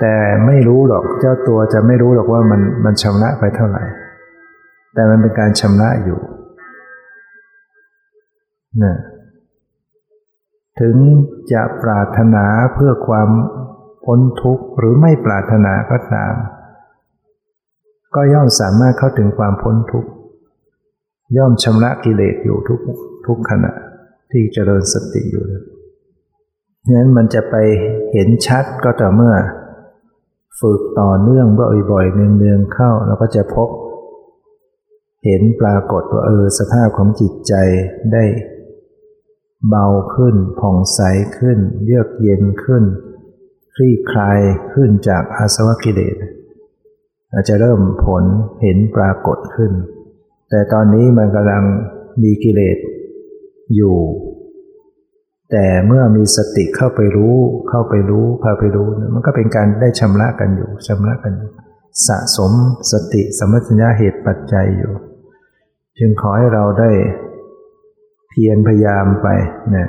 [0.00, 0.16] แต่
[0.46, 3.84] ไม่รู้หรอกเจ้าตัวจะไม่รู้หรอกว่ามันมันชำระไปเท่าไหร่
[4.94, 6.18] แต่มันเป็นการชำระอยู่
[8.82, 8.94] นะ
[10.80, 10.96] ถึง
[11.52, 13.28] จะปรารถนาเพื่อความ
[14.04, 16.34] พ้นทุกข์หรือไม่ปรารถนาก็ตาม
[18.14, 20.10] ก็ย่อมสามารถเข้าถึงความพ้นทุกข์
[21.36, 22.80] ย่อมชำระกิเลสอยู่ทุก
[23.26, 23.72] ทุกขณะ
[24.30, 25.44] ที่เจริญสติอยู่
[26.96, 27.56] นั้นมันจะไป
[28.12, 29.34] เห็นชัดก็ต่อเมื่อ
[30.60, 31.46] ฝึกต่อเนื่อง
[31.92, 33.68] บ่อยๆเนืองๆเข้าเราก็จะพบ
[35.24, 37.54] เห็นปรากฏว่าเออสภาพของจิตใจ
[38.12, 38.24] ได้
[39.68, 41.00] เบาขึ้น ผ่องใส
[41.38, 42.84] ขึ้น เยือกเย็นขึ้น
[43.74, 44.40] คลี่คลาย
[44.72, 46.16] ขึ้นจากอาสวะกิเลส
[47.32, 48.24] อาจจะเริ่มผล
[48.62, 49.72] เห็นปรากฏขึ้น
[50.50, 51.64] แต่ตอนนี้มันกำลัง
[52.22, 52.78] มีกิเลส
[53.74, 53.96] อยู่
[55.50, 57.36] แต่เมื่อมีสติเข้าไปรู้
[57.68, 61.50] เข้าไปรู้เข้าไปรู้ มันก็เป็นการได้ชำระกันอยู่ชำระกันอยู่
[62.06, 62.52] สะสม
[62.92, 64.92] สติสมัญญาเหตุปัจจัยอยู่
[65.98, 66.90] จึงขอให้เราได้
[68.34, 69.28] พียรพยายามไป
[69.74, 69.88] นะ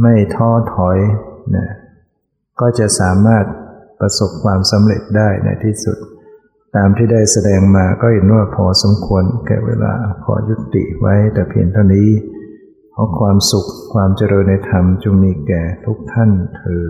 [0.00, 0.98] ไม่ท้อถอย
[1.56, 1.66] นะ
[2.60, 3.44] ก็จะสามารถ
[4.00, 5.98] ประสบความสำเร็จได้ในที่สุด
[6.76, 9.92] ตามที่ได้แสดงมาก็เห็นว่าพอสมควรแก่เวลา
[10.24, 12.08] ขอยุติไว้แต่เพียงเท่านี้
[12.94, 16.86] ขอความสุขความเจริญในธรรมจงมีแก่ทุกท่านเธอ